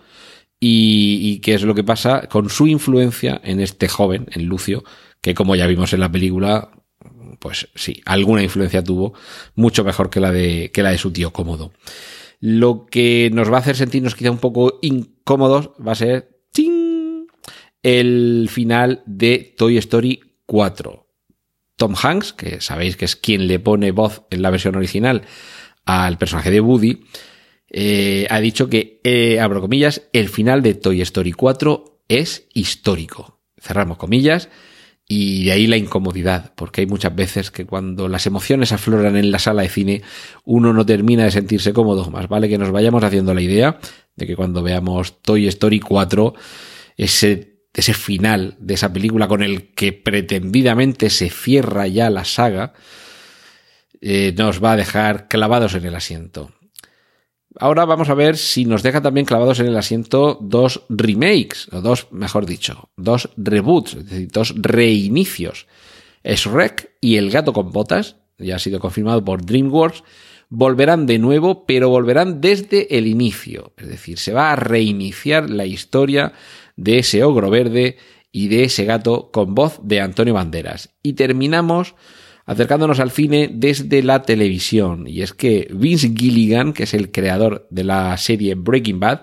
y, 0.57 1.19
y, 1.21 1.39
qué 1.39 1.55
es 1.55 1.63
lo 1.63 1.75
que 1.75 1.83
pasa 1.83 2.27
con 2.27 2.49
su 2.49 2.67
influencia 2.67 3.41
en 3.43 3.59
este 3.59 3.89
joven, 3.89 4.27
en 4.31 4.45
Lucio, 4.45 4.85
que 5.21 5.33
como 5.33 5.57
ya 5.57 5.67
vimos 5.67 5.91
en 5.91 5.99
la 5.99 6.11
película, 6.11 6.69
pues 7.43 7.67
sí, 7.75 8.01
alguna 8.05 8.41
influencia 8.41 8.81
tuvo, 8.81 9.13
mucho 9.53 9.83
mejor 9.83 10.09
que 10.09 10.21
la 10.21 10.31
de, 10.31 10.71
que 10.73 10.81
la 10.81 10.91
de 10.91 10.97
su 10.97 11.11
tío 11.11 11.33
cómodo. 11.33 11.73
Lo 12.39 12.85
que 12.85 13.29
nos 13.33 13.51
va 13.51 13.57
a 13.57 13.59
hacer 13.59 13.75
sentirnos 13.75 14.15
quizá 14.15 14.31
un 14.31 14.37
poco 14.37 14.79
incómodos 14.81 15.71
va 15.85 15.91
a 15.91 15.95
ser 15.95 16.29
el 17.83 18.47
final 18.49 19.03
de 19.05 19.53
Toy 19.57 19.77
Story 19.77 20.21
4. 20.45 21.05
Tom 21.75 21.95
Hanks, 22.01 22.31
que 22.31 22.61
sabéis 22.61 22.95
que 22.95 23.03
es 23.03 23.17
quien 23.17 23.47
le 23.47 23.59
pone 23.59 23.91
voz 23.91 24.23
en 24.29 24.41
la 24.41 24.51
versión 24.51 24.77
original 24.77 25.23
al 25.83 26.17
personaje 26.17 26.49
de 26.49 26.61
Woody, 26.61 27.01
eh, 27.69 28.25
ha 28.29 28.39
dicho 28.39 28.69
que, 28.69 29.01
eh, 29.03 29.41
abro 29.41 29.59
comillas, 29.59 30.03
el 30.13 30.29
final 30.29 30.61
de 30.61 30.75
Toy 30.75 31.01
Story 31.01 31.33
4 31.33 32.03
es 32.07 32.47
histórico. 32.53 33.41
Cerramos 33.59 33.97
comillas. 33.97 34.47
Y 35.07 35.45
de 35.45 35.51
ahí 35.51 35.67
la 35.67 35.77
incomodidad, 35.77 36.53
porque 36.55 36.81
hay 36.81 36.87
muchas 36.87 37.13
veces 37.13 37.51
que 37.51 37.65
cuando 37.65 38.07
las 38.07 38.25
emociones 38.25 38.71
afloran 38.71 39.17
en 39.17 39.31
la 39.31 39.39
sala 39.39 39.63
de 39.63 39.69
cine, 39.69 40.01
uno 40.45 40.73
no 40.73 40.85
termina 40.85 41.25
de 41.25 41.31
sentirse 41.31 41.73
cómodo. 41.73 42.09
Más 42.09 42.29
vale 42.29 42.47
que 42.47 42.57
nos 42.57 42.71
vayamos 42.71 43.03
haciendo 43.03 43.33
la 43.33 43.41
idea 43.41 43.79
de 44.15 44.27
que 44.27 44.35
cuando 44.35 44.63
veamos 44.63 45.21
Toy 45.21 45.47
Story 45.47 45.79
4, 45.79 46.33
ese 46.97 47.53
ese 47.73 47.93
final 47.93 48.55
de 48.59 48.75
esa 48.75 48.93
película 48.93 49.27
con 49.27 49.41
el 49.41 49.73
que 49.73 49.93
pretendidamente 49.93 51.09
se 51.09 51.29
cierra 51.29 51.87
ya 51.87 52.09
la 52.09 52.23
saga, 52.23 52.73
eh, 53.99 54.33
nos 54.37 54.63
va 54.63 54.73
a 54.73 54.77
dejar 54.77 55.27
clavados 55.27 55.73
en 55.75 55.85
el 55.85 55.95
asiento. 55.95 56.51
Ahora 57.59 57.85
vamos 57.85 58.09
a 58.09 58.15
ver 58.15 58.37
si 58.37 58.65
nos 58.65 58.83
deja 58.83 59.01
también 59.01 59.25
clavados 59.25 59.59
en 59.59 59.67
el 59.67 59.77
asiento 59.77 60.37
dos 60.41 60.83
remakes, 60.89 61.67
o 61.71 61.81
dos, 61.81 62.07
mejor 62.11 62.45
dicho, 62.45 62.89
dos 62.97 63.29
reboots, 63.37 63.95
es 63.95 64.09
decir, 64.09 64.31
dos 64.31 64.53
reinicios. 64.57 65.67
Shrek 66.23 66.91
y 67.01 67.17
El 67.17 67.29
gato 67.29 67.53
con 67.53 67.71
botas, 67.71 68.15
ya 68.37 68.55
ha 68.55 68.59
sido 68.59 68.79
confirmado 68.79 69.23
por 69.23 69.45
DreamWorks, 69.45 70.03
volverán 70.49 71.05
de 71.05 71.19
nuevo, 71.19 71.65
pero 71.65 71.89
volverán 71.89 72.41
desde 72.41 72.97
el 72.97 73.07
inicio. 73.07 73.73
Es 73.77 73.87
decir, 73.87 74.19
se 74.19 74.33
va 74.33 74.51
a 74.51 74.55
reiniciar 74.55 75.49
la 75.49 75.65
historia 75.65 76.33
de 76.75 76.99
ese 76.99 77.23
ogro 77.23 77.49
verde 77.49 77.97
y 78.31 78.47
de 78.47 78.63
ese 78.63 78.85
gato 78.85 79.31
con 79.31 79.53
voz 79.53 79.79
de 79.83 80.01
Antonio 80.01 80.33
Banderas. 80.33 80.89
Y 81.03 81.13
terminamos 81.13 81.95
acercándonos 82.45 82.99
al 82.99 83.11
cine 83.11 83.49
desde 83.53 84.03
la 84.03 84.23
televisión. 84.23 85.07
Y 85.07 85.21
es 85.21 85.33
que 85.33 85.67
Vince 85.73 86.13
Gilligan, 86.15 86.73
que 86.73 86.83
es 86.83 86.93
el 86.93 87.11
creador 87.11 87.67
de 87.69 87.83
la 87.83 88.15
serie 88.17 88.55
Breaking 88.55 88.99
Bad, 88.99 89.21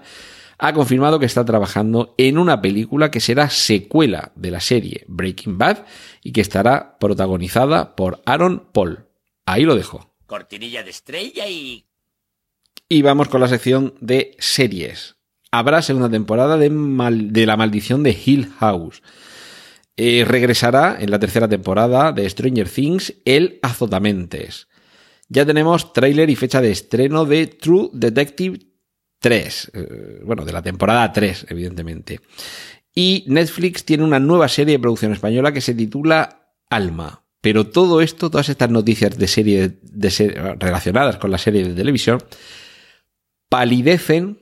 ha 0.58 0.74
confirmado 0.74 1.18
que 1.18 1.26
está 1.26 1.44
trabajando 1.44 2.14
en 2.18 2.36
una 2.36 2.60
película 2.60 3.10
que 3.10 3.20
será 3.20 3.48
secuela 3.48 4.32
de 4.34 4.50
la 4.50 4.60
serie 4.60 5.04
Breaking 5.08 5.56
Bad 5.56 5.86
y 6.22 6.32
que 6.32 6.42
estará 6.42 6.98
protagonizada 6.98 7.96
por 7.96 8.22
Aaron 8.26 8.68
Paul. 8.72 9.06
Ahí 9.46 9.64
lo 9.64 9.74
dejo. 9.74 10.14
Cortinilla 10.26 10.82
de 10.82 10.90
estrella 10.90 11.48
y... 11.48 11.86
Y 12.88 13.02
vamos 13.02 13.28
con 13.28 13.40
la 13.40 13.48
sección 13.48 13.94
de 14.00 14.36
series. 14.38 15.16
Habrá 15.50 15.80
segunda 15.80 16.10
temporada 16.10 16.56
de, 16.58 16.68
de 16.70 17.46
La 17.46 17.56
maldición 17.56 18.02
de 18.02 18.18
Hill 18.24 18.52
House. 18.58 19.02
Eh, 20.02 20.24
regresará 20.24 20.96
en 20.98 21.10
la 21.10 21.18
tercera 21.18 21.46
temporada 21.46 22.10
de 22.12 22.26
Stranger 22.30 22.66
Things 22.66 23.12
el 23.26 23.58
Azotamentes. 23.60 24.66
Ya 25.28 25.44
tenemos 25.44 25.92
tráiler 25.92 26.30
y 26.30 26.36
fecha 26.36 26.62
de 26.62 26.70
estreno 26.70 27.26
de 27.26 27.48
True 27.48 27.90
Detective 27.92 28.60
3. 29.18 29.70
Eh, 29.74 30.20
bueno, 30.24 30.46
de 30.46 30.54
la 30.54 30.62
temporada 30.62 31.12
3, 31.12 31.48
evidentemente. 31.50 32.22
Y 32.94 33.26
Netflix 33.26 33.84
tiene 33.84 34.04
una 34.04 34.18
nueva 34.18 34.48
serie 34.48 34.72
de 34.72 34.78
producción 34.78 35.12
española 35.12 35.52
que 35.52 35.60
se 35.60 35.74
titula 35.74 36.54
Alma. 36.70 37.26
Pero 37.42 37.66
todo 37.66 38.00
esto, 38.00 38.30
todas 38.30 38.48
estas 38.48 38.70
noticias 38.70 39.18
de 39.18 39.28
serie, 39.28 39.80
de 39.82 40.56
relacionadas 40.58 41.18
con 41.18 41.30
la 41.30 41.36
serie 41.36 41.62
de 41.62 41.74
televisión, 41.74 42.24
palidecen 43.50 44.38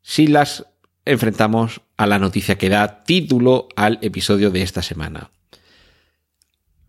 si 0.00 0.28
las 0.28 0.64
enfrentamos 1.08 1.80
a 1.96 2.06
la 2.06 2.18
noticia 2.18 2.58
que 2.58 2.68
da 2.68 3.02
título 3.04 3.68
al 3.76 3.98
episodio 4.02 4.50
de 4.50 4.62
esta 4.62 4.82
semana. 4.82 5.30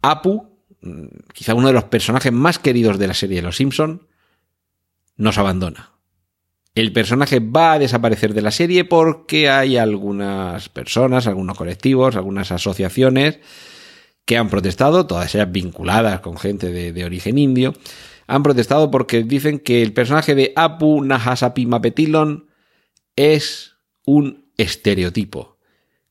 Apu, 0.01 0.47
mm, 0.81 1.31
quizá 1.33 1.53
uno 1.53 1.67
de 1.67 1.73
los 1.73 1.85
personajes 1.85 2.31
más 2.31 2.59
queridos 2.59 2.99
de 2.99 3.07
la 3.07 3.13
serie 3.13 3.37
de 3.37 3.41
Los 3.43 3.55
Simpson, 3.55 4.07
nos 5.15 5.37
abandona. 5.37 5.91
El 6.75 6.91
personaje 6.93 7.39
va 7.39 7.73
a 7.73 7.79
desaparecer 7.79 8.33
de 8.33 8.41
la 8.41 8.51
serie 8.51 8.85
porque 8.85 9.49
hay 9.49 9.77
algunas 9.77 10.69
personas, 10.69 11.25
algunos 11.25 11.57
colectivos, 11.57 12.15
algunas 12.15 12.51
asociaciones 12.51 13.39
que 14.25 14.37
han 14.37 14.49
protestado, 14.49 15.07
todas 15.07 15.33
ellas 15.33 15.51
vinculadas 15.51 16.19
con 16.19 16.37
gente 16.37 16.71
de, 16.71 17.03
origen 17.05 17.37
indio, 17.37 17.73
han 18.27 18.43
protestado 18.43 18.91
porque 18.91 19.23
dicen 19.23 19.59
que 19.59 19.81
el 19.81 19.91
personaje 19.91 20.35
de 20.35 20.53
Apu 20.55 21.03
Nahasapi 21.03 21.65
Mapetilon 21.65 22.47
es 23.15 23.78
un 24.09 24.49
estereotipo 24.57 25.59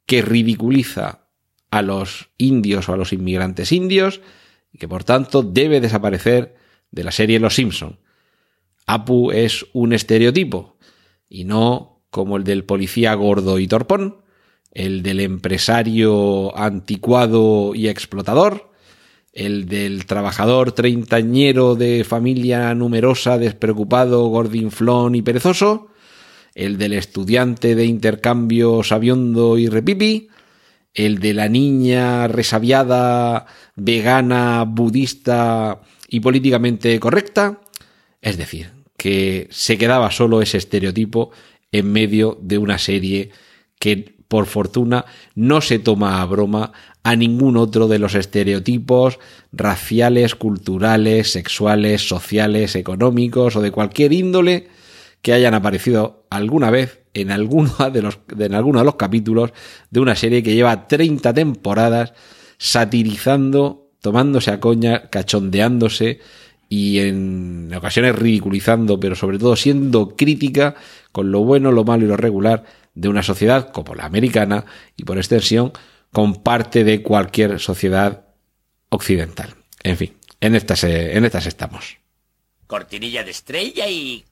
que 0.07 0.23
ridiculiza 0.23 1.27
a 1.71 1.83
los 1.83 2.31
indios 2.39 2.89
o 2.89 2.93
a 2.93 2.97
los 2.97 3.13
inmigrantes 3.13 3.73
indios 3.73 4.21
y 4.73 4.79
que 4.79 4.87
por 4.87 5.03
tanto 5.03 5.43
debe 5.43 5.81
desaparecer 5.81 6.55
de 6.93 7.05
la 7.05 7.11
serie 7.11 7.41
Los 7.41 7.57
Simpson. 7.57 7.99
Apu 8.87 9.33
es 9.33 9.67
un 9.73 9.93
estereotipo 9.93 10.79
y 11.29 11.45
no 11.45 12.05
como 12.11 12.37
el 12.37 12.45
del 12.45 12.65
policía 12.65 13.13
gordo 13.15 13.59
y 13.59 13.67
torpón, 13.67 14.23
el 14.71 15.03
del 15.03 15.19
empresario 15.19 16.57
anticuado 16.57 17.75
y 17.75 17.89
explotador, 17.89 18.71
el 19.33 19.67
del 19.67 20.07
trabajador 20.07 20.71
treintañero 20.71 21.75
de 21.75 22.05
familia 22.05 22.73
numerosa, 22.75 23.39
despreocupado, 23.39 24.25
gordinflón 24.29 25.17
y 25.17 25.23
perezoso, 25.23 25.89
el 26.59 26.77
del 26.77 26.93
estudiante 26.93 27.77
de 27.77 27.85
intercambio 27.85 28.83
sabiondo 28.83 29.59
y 29.59 29.69
repipi, 29.69 30.29
el 30.93 31.21
de 31.21 31.33
la 31.33 31.49
niña 31.49 32.27
resabiada, 32.27 33.47
vegana, 33.77 34.65
budista 34.65 35.81
y 36.09 36.19
políticamente 36.19 36.99
correcta. 36.99 37.61
Es 38.21 38.37
decir, 38.37 38.71
que 38.97 39.47
se 39.53 39.79
quedaba 39.79 40.11
solo 40.11 40.43
ese 40.43 40.59
estereotipo 40.59 41.31
en 41.71 41.93
medio 41.93 42.37
de 42.43 42.59
una 42.59 42.79
serie 42.79 43.31
que 43.79 44.17
por 44.27 44.47
fortuna 44.47 45.05
no 45.37 45.61
se 45.61 45.79
toma 45.79 46.21
a 46.21 46.25
broma 46.25 46.73
a 47.05 47.15
ningún 47.15 47.57
otro 47.57 47.87
de 47.87 48.01
los 48.01 48.17
estereotipos 48.17 49.21
raciales, 49.53 50.35
culturales, 50.35 51.31
sexuales, 51.31 52.07
sociales, 52.09 52.75
económicos 52.75 53.55
o 53.55 53.63
de 53.63 53.71
cualquier 53.71 54.13
índole 54.13 54.78
que 55.23 55.33
hayan 55.33 55.55
aparecido 55.55 56.27
alguna 56.31 56.71
vez 56.71 57.03
en 57.15 57.31
alguno 57.31 57.73
de 57.93 58.03
los, 58.03 58.19
en 58.39 58.55
alguno 58.55 58.81
de 58.81 58.85
los 58.85 58.97
capítulos 58.97 59.53
de 59.91 60.01
una 60.01 60.15
serie 60.15 60.43
que 60.43 60.55
lleva 60.55 60.87
30 60.87 61.35
temporadas 61.35 62.13
satirizando, 62.59 63.91
tomándose 64.01 64.51
a 64.51 64.61
coña, 64.61 65.09
cachondeándose 65.11 66.21
y 66.69 66.99
en 66.99 67.73
ocasiones 67.75 68.15
ridiculizando, 68.17 69.01
pero 69.01 69.15
sobre 69.15 69.39
todo 69.39 69.57
siendo 69.57 70.17
crítica 70.17 70.75
con 71.13 71.33
lo 71.33 71.41
bueno, 71.41 71.73
lo 71.73 71.85
malo 71.85 72.05
y 72.05 72.09
lo 72.09 72.17
regular 72.17 72.65
de 72.95 73.09
una 73.09 73.23
sociedad 73.23 73.71
como 73.71 73.95
la 73.95 74.05
americana 74.05 74.65
y 74.97 75.05
por 75.05 75.19
extensión 75.19 75.73
con 76.13 76.43
parte 76.43 76.85
de 76.85 77.03
cualquier 77.03 77.61
sociedad 77.61 78.27
occidental. 78.91 79.55
En 79.83 79.97
fin, 79.97 80.17
en 80.41 80.55
estas, 80.55 80.85
eh, 80.85 81.17
en 81.17 81.25
estas 81.25 81.47
estamos. 81.47 81.99
Cortinilla 82.67 83.25
de 83.25 83.31
estrella 83.31 83.89
y... 83.89 84.25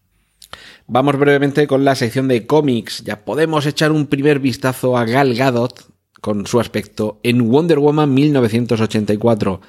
Vamos 0.88 1.16
brevemente 1.18 1.66
con 1.66 1.85
la 1.85 1.94
sección 1.94 2.29
de 2.29 2.46
cómics. 2.46 3.03
Ya 3.05 3.25
podemos 3.25 3.66
echar 3.66 3.92
un 3.92 4.07
primer 4.07 4.38
vistazo 4.38 4.96
a 4.96 5.05
Gal 5.05 5.35
Gadot 5.35 5.90
con 6.20 6.46
su 6.46 6.61
aspecto 6.61 7.20
en 7.22 7.49
Wonder 7.49 7.79
Woman 7.79 8.12
1984 8.14 9.61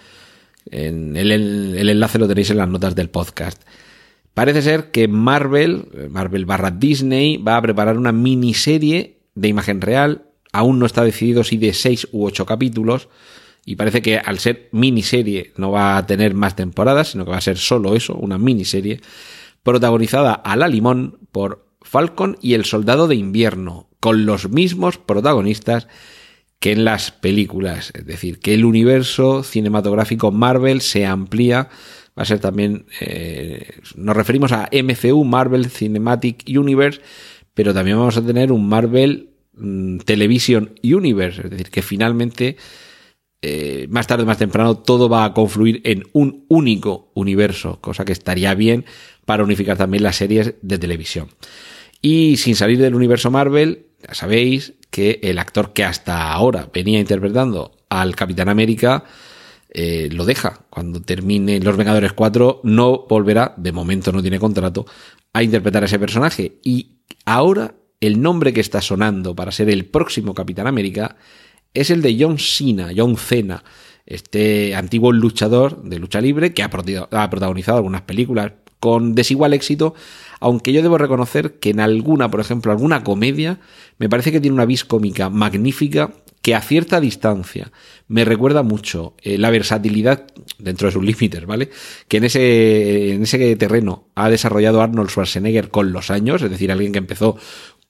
el, 0.72 1.90
enlace 1.90 2.20
lo 2.20 2.28
tenéis 2.28 2.50
en 2.50 2.58
las 2.58 2.70
notas 2.70 2.96
del 2.96 3.10
podcast. 3.10 3.62
Parece 4.34 4.62
ser 4.62 4.92
que 4.92 5.08
Marvel, 5.08 6.10
Marvel 6.10 6.46
barra 6.46 6.72
Disney, 6.72 7.38
va 7.38 7.58
a 7.58 7.62
preparar 7.62 7.98
una 7.98 8.12
miniserie 8.12 9.18
de 9.36 9.48
imagen 9.48 9.82
real. 9.82 10.26
Aún 10.52 10.80
no 10.80 10.86
está 10.86 11.04
decidido 11.04 11.44
si 11.44 11.58
de 11.58 11.74
6 11.74 12.10
u 12.12 12.26
8 12.26 12.46
capítulos. 12.46 13.10
Y 13.66 13.76
parece 13.76 14.02
que 14.02 14.18
al 14.18 14.40
ser 14.40 14.70
miniserie 14.72 15.52
no 15.58 15.72
va 15.72 15.98
a 15.98 16.06
tener 16.06 16.34
más 16.34 16.56
temporadas, 16.56 17.10
sino 17.12 17.26
que 17.26 17.32
va 17.32 17.38
a 17.38 17.42
ser 17.42 17.58
solo 17.58 17.96
eso, 17.96 18.16
una 18.16 18.38
miniserie. 18.38 19.02
Protagonizada 19.68 20.32
a 20.32 20.56
la 20.56 20.70
limón 20.70 21.20
por 21.34 21.68
Falcon 21.82 22.38
y 22.42 22.54
el 22.54 22.64
Soldado 22.64 23.10
de 23.10 23.16
Invierno, 23.16 23.90
con 24.00 24.26
los 24.26 24.50
mismos 24.50 24.98
protagonistas 24.98 25.90
que 26.62 26.72
en 26.72 26.86
las 26.86 27.12
películas. 27.12 27.92
Es 27.94 28.06
decir, 28.06 28.40
que 28.40 28.54
el 28.54 28.64
universo 28.64 29.44
cinematográfico 29.44 30.32
Marvel 30.32 30.80
se 30.80 31.06
amplía. 31.06 31.68
Va 32.18 32.24
a 32.24 32.26
ser 32.26 32.40
también, 32.40 32.86
eh, 33.02 33.82
nos 33.98 34.16
referimos 34.16 34.54
a 34.54 34.70
MCU, 34.72 35.26
Marvel 35.26 35.70
Cinematic 35.70 36.46
Universe, 36.48 37.02
pero 37.54 37.74
también 37.74 37.98
vamos 37.98 38.16
a 38.16 38.26
tener 38.26 38.54
un 38.54 38.70
Marvel 38.70 39.32
mm, 39.58 39.98
Television 39.98 40.76
Universe. 40.82 41.42
Es 41.42 41.50
decir, 41.50 41.72
que 41.72 41.82
finalmente, 41.82 42.56
eh, 43.42 43.86
más 43.90 44.08
tarde 44.08 44.24
más 44.24 44.38
temprano, 44.38 44.78
todo 44.78 45.10
va 45.10 45.26
a 45.26 45.34
confluir 45.34 45.82
en 45.84 46.04
un 46.14 46.46
único 46.48 47.12
universo, 47.16 47.82
cosa 47.82 48.06
que 48.06 48.14
estaría 48.14 48.56
bien 48.56 48.86
para 49.28 49.44
unificar 49.44 49.76
también 49.76 50.04
las 50.04 50.16
series 50.16 50.54
de 50.62 50.78
televisión. 50.78 51.28
Y 52.02 52.38
sin 52.38 52.56
salir 52.56 52.80
del 52.80 52.96
universo 52.96 53.30
Marvel, 53.30 53.88
ya 54.08 54.14
sabéis, 54.14 54.76
que 54.90 55.20
el 55.22 55.38
actor 55.38 55.74
que 55.74 55.84
hasta 55.84 56.32
ahora 56.32 56.70
venía 56.74 56.98
interpretando 56.98 57.76
al 57.90 58.16
Capitán 58.16 58.48
América 58.48 59.04
eh, 59.70 60.08
lo 60.14 60.24
deja. 60.24 60.62
Cuando 60.70 61.02
termine 61.02 61.60
Los 61.60 61.76
Vengadores 61.76 62.14
4 62.14 62.62
no 62.64 63.06
volverá, 63.10 63.54
de 63.58 63.74
momento 63.74 64.14
no 64.14 64.22
tiene 64.22 64.40
contrato, 64.40 64.86
a 65.34 65.44
interpretar 65.44 65.84
a 65.84 65.88
ese 65.88 66.00
personaje. 66.00 66.60
Y 66.64 67.00
ahora 67.26 67.76
el 68.00 68.22
nombre 68.22 68.54
que 68.54 68.62
está 68.62 68.82
sonando 68.82 69.36
para 69.36 69.52
ser 69.52 69.70
el 69.70 69.84
próximo 69.88 70.34
Capitán 70.34 70.68
América 70.68 71.18
es 71.74 71.90
el 71.90 72.02
de 72.02 72.16
John 72.18 72.40
Cena, 72.40 72.92
John 72.96 73.18
Cena, 73.18 73.62
este 74.06 74.74
antiguo 74.74 75.12
luchador 75.12 75.84
de 75.84 76.00
lucha 76.00 76.22
libre 76.22 76.54
que 76.54 76.64
ha 76.64 76.70
protagonizado 76.70 77.78
algunas 77.78 78.04
películas 78.04 78.54
con 78.80 79.16
desigual 79.16 79.54
éxito, 79.54 79.96
aunque 80.40 80.74
yo 80.74 80.82
debo 80.82 80.98
reconocer 80.98 81.60
que 81.60 81.72
en 81.72 81.80
alguna, 81.80 82.30
por 82.30 82.40
ejemplo, 82.40 82.72
alguna 82.72 83.04
comedia, 83.04 83.60
me 83.98 84.10
parece 84.10 84.32
que 84.32 84.40
tiene 84.40 84.56
una 84.56 84.66
vis 84.66 84.86
cómica 84.86 85.30
magnífica 85.30 86.14
que 86.42 86.56
a 86.56 86.62
cierta 86.62 87.02
distancia 87.02 87.72
me 88.08 88.24
recuerda 88.24 88.64
mucho 88.64 89.16
eh, 89.22 89.38
la 89.38 89.50
versatilidad 89.50 90.28
dentro 90.60 90.88
de 90.88 90.94
sus 90.94 91.04
límites, 91.04 91.46
¿vale? 91.46 91.70
Que 92.08 92.18
en 92.18 92.24
ese, 92.24 93.14
en 93.14 93.24
ese 93.24 93.56
terreno 93.58 94.08
ha 94.16 94.30
desarrollado 94.30 94.82
Arnold 94.82 95.10
Schwarzenegger 95.10 95.70
con 95.70 95.92
los 95.92 96.10
años, 96.10 96.42
es 96.42 96.50
decir, 96.50 96.72
alguien 96.72 96.94
que 96.94 97.00
empezó 97.00 97.38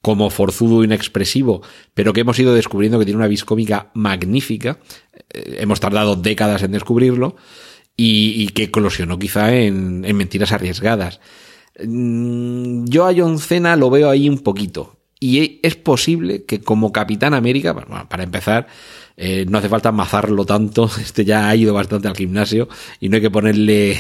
como 0.01 0.29
forzudo 0.29 0.83
inexpresivo, 0.83 1.61
pero 1.93 2.13
que 2.13 2.21
hemos 2.21 2.39
ido 2.39 2.53
descubriendo 2.53 2.97
que 2.97 3.05
tiene 3.05 3.17
una 3.17 3.27
vis 3.27 3.45
cómica 3.45 3.91
magnífica. 3.93 4.79
Eh, 5.33 5.57
hemos 5.59 5.79
tardado 5.79 6.15
décadas 6.15 6.63
en 6.63 6.71
descubrirlo 6.71 7.35
y, 7.97 8.47
que 8.49 8.71
colosionó 8.71 9.17
quizá 9.19 9.53
en, 9.53 10.05
en 10.05 10.15
mentiras 10.15 10.51
arriesgadas. 10.51 11.19
Mm, 11.83 12.85
yo 12.85 13.05
a 13.05 13.13
John 13.15 13.39
Cena 13.39 13.75
lo 13.75 13.89
veo 13.89 14.09
ahí 14.09 14.29
un 14.29 14.39
poquito. 14.39 14.97
Y 15.19 15.59
es 15.63 15.75
posible 15.75 16.43
que 16.45 16.61
como 16.61 16.91
Capitán 16.91 17.33
América, 17.33 17.73
para 18.07 18.23
empezar, 18.23 18.67
eh, 19.15 19.45
no 19.49 19.57
hace 19.57 19.69
falta 19.69 19.89
amazarlo 19.89 20.45
tanto, 20.45 20.89
este 21.01 21.25
ya 21.25 21.49
ha 21.49 21.55
ido 21.55 21.73
bastante 21.73 22.07
al 22.07 22.15
gimnasio 22.15 22.69
y 22.99 23.09
no 23.09 23.15
hay 23.15 23.21
que 23.21 23.31
ponerle, 23.31 23.97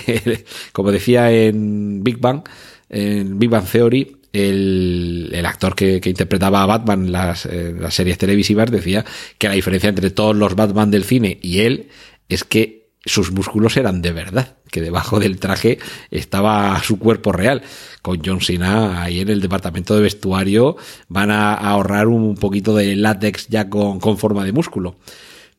como 0.73 0.91
decía 0.91 1.31
en 1.31 2.03
Big 2.03 2.19
Bang, 2.19 2.43
en 2.89 3.39
Big 3.39 3.49
Bang 3.49 3.65
Theory, 3.65 4.15
el, 4.31 5.31
el 5.33 5.45
actor 5.47 5.73
que, 5.73 5.99
interpretaba 6.05 6.61
a 6.61 6.67
Batman 6.67 7.07
en 7.07 7.15
en 7.15 7.81
las 7.81 7.93
series 7.93 8.19
televisivas 8.19 8.69
decía 8.69 9.03
que 9.39 9.47
la 9.47 9.55
diferencia 9.55 9.89
entre 9.89 10.11
todos 10.11 10.35
los 10.35 10.53
Batman 10.53 10.91
del 10.91 11.03
cine 11.03 11.39
y 11.41 11.59
él 11.59 11.87
es 12.29 12.43
que 12.43 12.76
sus 13.07 13.31
músculos 13.31 13.77
eran 13.77 14.01
de 14.01 14.11
verdad, 14.11 14.57
que 14.69 14.81
debajo 14.81 15.19
del 15.19 15.39
traje 15.39 15.79
estaba 16.11 16.81
su 16.83 16.99
cuerpo 16.99 17.31
real. 17.31 17.61
Con 18.01 18.21
John 18.23 18.41
Cena 18.41 19.01
ahí 19.01 19.21
en 19.21 19.29
el 19.29 19.41
departamento 19.41 19.95
de 19.95 20.01
vestuario 20.01 20.75
van 21.07 21.31
a 21.31 21.53
ahorrar 21.53 22.07
un 22.07 22.35
poquito 22.35 22.75
de 22.75 22.95
látex 22.95 23.47
ya 23.47 23.69
con, 23.69 23.99
con 23.99 24.17
forma 24.17 24.45
de 24.45 24.51
músculo. 24.51 24.97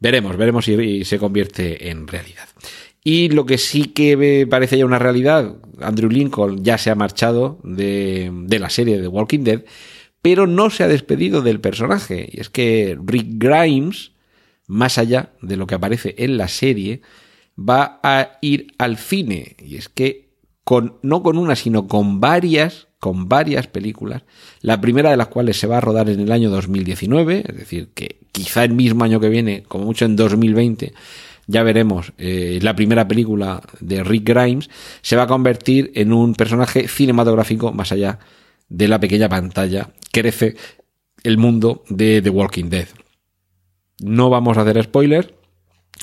Veremos, 0.00 0.36
veremos 0.36 0.64
si 0.64 1.04
se 1.04 1.18
convierte 1.18 1.90
en 1.90 2.06
realidad. 2.06 2.48
Y 3.02 3.30
lo 3.30 3.46
que 3.46 3.58
sí 3.58 3.84
que 3.86 4.16
me 4.16 4.46
parece 4.46 4.78
ya 4.78 4.84
una 4.84 4.98
realidad, 4.98 5.56
Andrew 5.80 6.10
Lincoln 6.10 6.62
ya 6.62 6.78
se 6.78 6.90
ha 6.90 6.94
marchado 6.94 7.58
de, 7.64 8.30
de 8.32 8.58
la 8.58 8.70
serie 8.70 9.00
de 9.00 9.08
Walking 9.08 9.44
Dead, 9.44 9.64
pero 10.20 10.46
no 10.46 10.70
se 10.70 10.84
ha 10.84 10.88
despedido 10.88 11.42
del 11.42 11.60
personaje. 11.60 12.28
Y 12.30 12.40
es 12.40 12.50
que 12.50 12.98
Rick 13.02 13.26
Grimes, 13.38 14.12
más 14.66 14.98
allá 14.98 15.32
de 15.40 15.56
lo 15.56 15.66
que 15.66 15.76
aparece 15.76 16.14
en 16.18 16.36
la 16.36 16.48
serie, 16.48 17.00
va 17.58 18.00
a 18.02 18.38
ir 18.40 18.74
al 18.78 18.96
cine. 18.96 19.56
Y 19.58 19.76
es 19.76 19.88
que 19.88 20.28
con, 20.64 20.98
no 21.02 21.22
con 21.22 21.38
una, 21.38 21.56
sino 21.56 21.88
con 21.88 22.20
varias, 22.20 22.88
con 23.00 23.28
varias 23.28 23.66
películas, 23.66 24.22
la 24.60 24.80
primera 24.80 25.10
de 25.10 25.16
las 25.16 25.28
cuales 25.28 25.58
se 25.58 25.66
va 25.66 25.78
a 25.78 25.80
rodar 25.80 26.08
en 26.10 26.20
el 26.20 26.32
año 26.32 26.50
2019, 26.50 27.44
es 27.48 27.56
decir, 27.56 27.88
que 27.94 28.20
quizá 28.32 28.64
el 28.64 28.74
mismo 28.74 29.04
año 29.04 29.20
que 29.20 29.28
viene, 29.28 29.62
como 29.66 29.84
mucho 29.84 30.04
en 30.04 30.16
2020, 30.16 30.92
ya 31.46 31.62
veremos, 31.62 32.12
eh, 32.18 32.58
la 32.60 32.76
primera 32.76 33.08
película 33.08 33.62
de 33.80 34.04
Rick 34.04 34.28
Grimes 34.28 34.68
se 35.00 35.16
va 35.16 35.22
a 35.22 35.26
convertir 35.26 35.90
en 35.94 36.12
un 36.12 36.34
personaje 36.34 36.86
cinematográfico 36.88 37.72
más 37.72 37.90
allá 37.90 38.18
de 38.68 38.86
la 38.86 39.00
pequeña 39.00 39.30
pantalla. 39.30 39.88
Crece 40.12 40.56
el 41.22 41.38
mundo 41.38 41.84
de 41.88 42.20
The 42.20 42.28
Walking 42.28 42.68
Dead. 42.68 42.88
No 44.00 44.28
vamos 44.28 44.58
a 44.58 44.60
hacer 44.60 44.82
spoilers, 44.84 45.30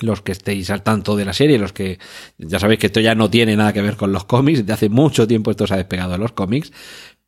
los 0.02 0.22
que 0.22 0.32
estéis 0.32 0.70
al 0.70 0.84
tanto 0.84 1.16
de 1.16 1.26
la 1.26 1.34
serie, 1.34 1.58
los 1.58 1.74
que 1.74 2.00
ya 2.38 2.60
sabéis 2.60 2.80
que 2.80 2.88
esto 2.88 3.00
ya 3.00 3.16
no 3.16 3.30
tiene 3.30 3.56
nada 3.56 3.74
que 3.74 3.82
ver 3.82 3.96
con 3.96 4.12
los 4.12 4.26
cómics, 4.26 4.66
de 4.66 4.74
hace 4.74 4.90
mucho 4.90 5.28
tiempo 5.28 5.52
esto 5.52 5.68
se 5.68 5.74
ha 5.74 5.78
despegado 5.78 6.14
de 6.14 6.18
los 6.18 6.32
cómics, 6.32 6.72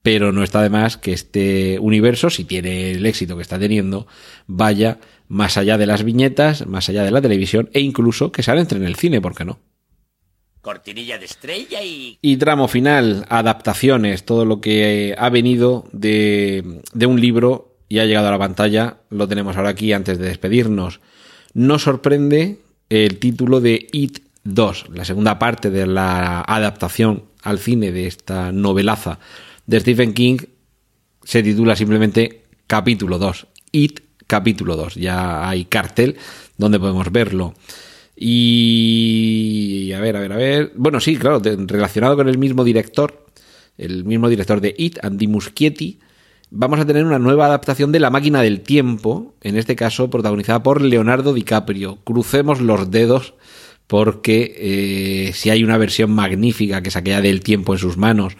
pero 0.02 0.32
no 0.32 0.44
está 0.44 0.62
de 0.62 0.70
más 0.70 0.98
que 0.98 1.14
este 1.14 1.80
universo, 1.80 2.30
si 2.30 2.46
tiene 2.46 2.92
el 2.92 3.06
éxito 3.06 3.36
que 3.36 3.42
está 3.42 3.60
teniendo, 3.60 4.08
vaya 4.46 5.00
más 5.28 5.58
allá 5.58 5.78
de 5.78 5.86
las 5.86 6.04
viñetas, 6.04 6.66
más 6.66 6.88
allá 6.90 7.04
de 7.04 7.12
la 7.12 7.22
televisión 7.22 7.70
e 7.74 7.82
incluso 7.82 8.32
que 8.32 8.44
se 8.44 8.52
entre 8.52 8.78
en 8.78 8.86
el 8.86 8.96
cine, 8.96 9.22
¿por 9.22 9.36
qué 9.36 9.46
no? 9.46 9.60
Cortinilla 10.62 11.18
de 11.18 11.26
estrella 11.26 11.84
y... 11.84 12.18
Y 12.22 12.38
tramo 12.38 12.68
final, 12.68 13.26
adaptaciones, 13.30 14.26
todo 14.26 14.46
lo 14.46 14.60
que 14.62 15.16
ha 15.18 15.30
venido 15.30 15.88
de, 15.92 16.82
de 16.94 17.06
un 17.06 17.22
libro 17.22 17.78
y 17.90 18.00
ha 18.00 18.06
llegado 18.06 18.28
a 18.28 18.32
la 18.32 18.40
pantalla, 18.40 18.98
lo 19.10 19.28
tenemos 19.28 19.56
ahora 19.56 19.70
aquí 19.70 19.94
antes 19.94 20.18
de 20.18 20.28
despedirnos. 20.28 21.00
Nos 21.54 21.84
sorprende 21.84 22.60
el 22.90 23.18
título 23.20 23.60
de 23.60 23.88
It 23.92 24.20
2, 24.44 24.86
la 24.94 25.06
segunda 25.06 25.40
parte 25.40 25.70
de 25.70 25.88
la 25.88 26.42
adaptación 26.42 27.24
al 27.44 27.60
cine 27.60 27.92
de 27.92 28.08
esta 28.08 28.52
novelaza 28.52 29.20
de 29.66 29.80
Stephen 29.80 30.14
King, 30.14 30.38
se 31.24 31.44
titula 31.44 31.76
simplemente 31.76 32.44
Capítulo 32.68 33.18
2. 33.18 33.48
It 33.72 34.00
capítulo 34.28 34.76
2. 34.76 34.96
Ya 34.96 35.48
hay 35.48 35.66
cartel 35.66 36.18
donde 36.58 36.80
podemos 36.80 37.12
verlo. 37.12 37.54
Y 38.16 39.92
a 39.94 40.00
ver, 40.00 40.18
a 40.18 40.22
ver, 40.22 40.34
a 40.34 40.38
ver. 40.38 40.72
Bueno, 40.76 41.00
sí, 41.00 41.18
claro, 41.18 41.42
relacionado 41.44 42.16
con 42.16 42.28
el 42.28 42.38
mismo 42.38 42.64
director, 42.64 43.26
el 43.78 44.06
mismo 44.06 44.28
director 44.30 44.60
de 44.60 44.74
It, 44.78 44.98
Andy 45.04 45.28
Muschietti, 45.28 46.00
vamos 46.50 46.80
a 46.80 46.86
tener 46.86 47.06
una 47.06 47.20
nueva 47.20 47.46
adaptación 47.46 47.92
de 47.92 48.00
La 48.00 48.10
máquina 48.10 48.42
del 48.42 48.62
tiempo, 48.62 49.34
en 49.42 49.58
este 49.58 49.76
caso 49.76 50.10
protagonizada 50.10 50.64
por 50.64 50.82
Leonardo 50.82 51.34
DiCaprio. 51.34 51.98
Crucemos 52.04 52.62
los 52.62 52.92
dedos 52.92 53.34
porque 53.88 54.56
eh, 54.58 55.34
si 55.34 55.50
hay 55.50 55.64
una 55.64 55.78
versión 55.78 56.12
magnífica 56.12 56.82
que 56.82 56.92
saquea 56.92 57.22
del 57.22 57.42
tiempo 57.42 57.74
en 57.74 57.80
sus 57.80 57.98
manos, 57.98 58.36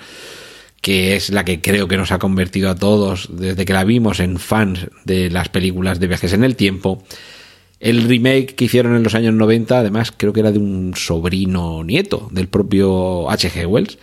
que 0.82 1.16
es 1.16 1.30
la 1.30 1.46
que 1.46 1.62
creo 1.62 1.88
que 1.88 1.98
nos 1.98 2.12
ha 2.12 2.20
convertido 2.20 2.70
a 2.70 2.76
todos 2.76 3.30
desde 3.32 3.66
que 3.66 3.74
la 3.74 3.84
vimos 3.84 4.20
en 4.20 4.40
fans 4.40 4.88
de 5.06 5.30
las 5.30 5.50
películas 5.50 6.00
de 6.00 6.08
viajes 6.08 6.34
en 6.34 6.44
el 6.44 6.56
tiempo. 6.56 7.04
El 7.80 8.08
remake 8.08 8.56
que 8.56 8.66
hicieron 8.66 8.96
en 8.96 9.04
los 9.04 9.16
años 9.16 9.34
90, 9.34 9.80
además, 9.80 10.12
creo 10.16 10.34
que 10.34 10.40
era 10.40 10.52
de 10.52 10.60
un 10.60 10.94
sobrino 10.96 11.84
nieto 11.84 12.28
del 12.32 12.48
propio 12.48 13.30
H.G. 13.30 13.68
Wells 13.68 13.98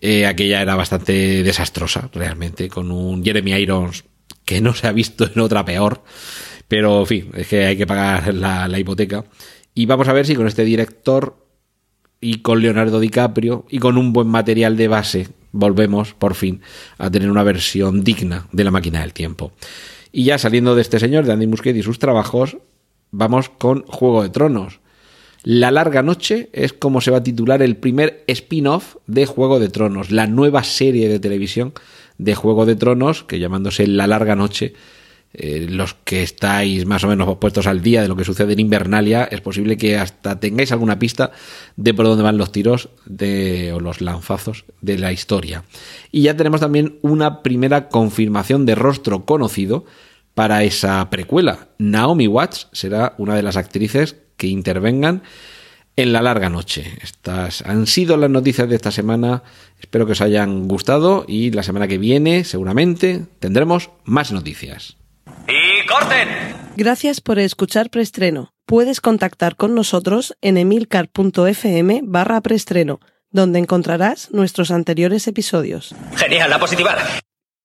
eh, 0.00 0.26
aquella 0.26 0.62
era 0.62 0.76
bastante 0.76 1.42
desastrosa, 1.42 2.08
realmente, 2.12 2.68
con 2.68 2.90
un 2.90 3.24
Jeremy 3.24 3.52
Irons 3.52 4.04
que 4.44 4.60
no 4.60 4.74
se 4.74 4.86
ha 4.86 4.92
visto 4.92 5.28
en 5.32 5.40
otra 5.40 5.64
peor. 5.64 6.02
Pero, 6.68 7.00
en 7.00 7.06
fin, 7.06 7.30
es 7.34 7.48
que 7.48 7.64
hay 7.64 7.76
que 7.76 7.86
pagar 7.86 8.32
la, 8.34 8.78
hipoteca. 8.78 9.24
Y 9.74 9.86
vamos 9.86 10.08
a 10.08 10.12
ver 10.12 10.26
si 10.26 10.34
con 10.34 10.46
este 10.46 10.64
director 10.64 11.46
y 12.20 12.40
con 12.42 12.60
Leonardo 12.60 13.00
DiCaprio 13.00 13.64
y 13.68 13.78
con 13.78 13.96
un 13.96 14.12
buen 14.12 14.28
material 14.28 14.76
de 14.76 14.88
base 14.88 15.28
volvemos 15.52 16.14
por 16.14 16.34
fin 16.34 16.60
a 16.98 17.10
tener 17.10 17.30
una 17.30 17.42
versión 17.42 18.02
digna 18.02 18.48
de 18.52 18.64
la 18.64 18.70
máquina 18.70 19.00
del 19.00 19.12
tiempo. 19.12 19.52
Y 20.12 20.24
ya 20.24 20.38
saliendo 20.38 20.74
de 20.74 20.82
este 20.82 20.98
señor, 20.98 21.24
de 21.24 21.32
Andy 21.32 21.46
Muschietti 21.46 21.80
y 21.80 21.82
sus 21.82 21.98
trabajos, 21.98 22.58
vamos 23.10 23.48
con 23.48 23.82
Juego 23.86 24.22
de 24.22 24.30
Tronos. 24.30 24.80
La 25.44 25.70
larga 25.70 26.02
noche 26.02 26.50
es 26.52 26.72
como 26.72 27.00
se 27.00 27.10
va 27.10 27.18
a 27.18 27.22
titular 27.22 27.62
el 27.62 27.76
primer 27.76 28.24
spin-off 28.26 28.96
de 29.06 29.26
Juego 29.26 29.60
de 29.60 29.68
Tronos, 29.68 30.10
la 30.10 30.26
nueva 30.26 30.64
serie 30.64 31.08
de 31.08 31.20
televisión 31.20 31.72
de 32.18 32.34
Juego 32.34 32.66
de 32.66 32.76
Tronos, 32.76 33.22
que 33.22 33.38
llamándose 33.38 33.86
La 33.86 34.06
larga 34.06 34.34
noche, 34.34 34.74
eh, 35.34 35.66
los 35.70 35.94
que 35.94 36.22
estáis 36.22 36.86
más 36.86 37.04
o 37.04 37.08
menos 37.08 37.36
puestos 37.36 37.66
al 37.66 37.82
día 37.82 38.02
de 38.02 38.08
lo 38.08 38.16
que 38.16 38.24
sucede 38.24 38.54
en 38.54 38.60
Invernalia, 38.60 39.24
es 39.30 39.40
posible 39.40 39.76
que 39.76 39.96
hasta 39.96 40.40
tengáis 40.40 40.72
alguna 40.72 40.98
pista 40.98 41.30
de 41.76 41.94
por 41.94 42.06
dónde 42.06 42.24
van 42.24 42.38
los 42.38 42.50
tiros 42.50 42.88
de, 43.06 43.72
o 43.72 43.80
los 43.80 44.00
lanzazos 44.00 44.64
de 44.80 44.98
la 44.98 45.12
historia. 45.12 45.64
Y 46.10 46.22
ya 46.22 46.36
tenemos 46.36 46.60
también 46.60 46.98
una 47.02 47.42
primera 47.42 47.88
confirmación 47.88 48.66
de 48.66 48.74
rostro 48.74 49.24
conocido 49.24 49.84
para 50.34 50.64
esa 50.64 51.08
precuela. 51.10 51.68
Naomi 51.78 52.26
Watts 52.26 52.68
será 52.72 53.14
una 53.18 53.36
de 53.36 53.42
las 53.42 53.56
actrices 53.56 54.16
que 54.38 54.46
intervengan 54.46 55.22
en 55.96 56.12
la 56.12 56.22
larga 56.22 56.48
noche. 56.48 56.96
Estas 57.02 57.62
han 57.62 57.86
sido 57.86 58.16
las 58.16 58.30
noticias 58.30 58.68
de 58.68 58.76
esta 58.76 58.92
semana. 58.92 59.42
Espero 59.80 60.06
que 60.06 60.12
os 60.12 60.20
hayan 60.20 60.68
gustado 60.68 61.24
y 61.28 61.50
la 61.50 61.64
semana 61.64 61.88
que 61.88 61.98
viene 61.98 62.44
seguramente 62.44 63.26
tendremos 63.40 63.90
más 64.04 64.32
noticias. 64.32 64.96
¡Y 65.48 65.86
corten! 65.86 66.28
Gracias 66.76 67.20
por 67.20 67.40
escuchar 67.40 67.90
Preestreno. 67.90 68.54
Puedes 68.64 69.00
contactar 69.00 69.56
con 69.56 69.74
nosotros 69.74 70.36
en 70.40 70.56
emilcar.fm 70.56 72.02
barra 72.04 72.40
preestreno, 72.42 73.00
donde 73.30 73.58
encontrarás 73.58 74.30
nuestros 74.30 74.70
anteriores 74.70 75.26
episodios. 75.26 75.94
Genial, 76.14 76.50
la 76.50 76.60
positiva. 76.60 76.96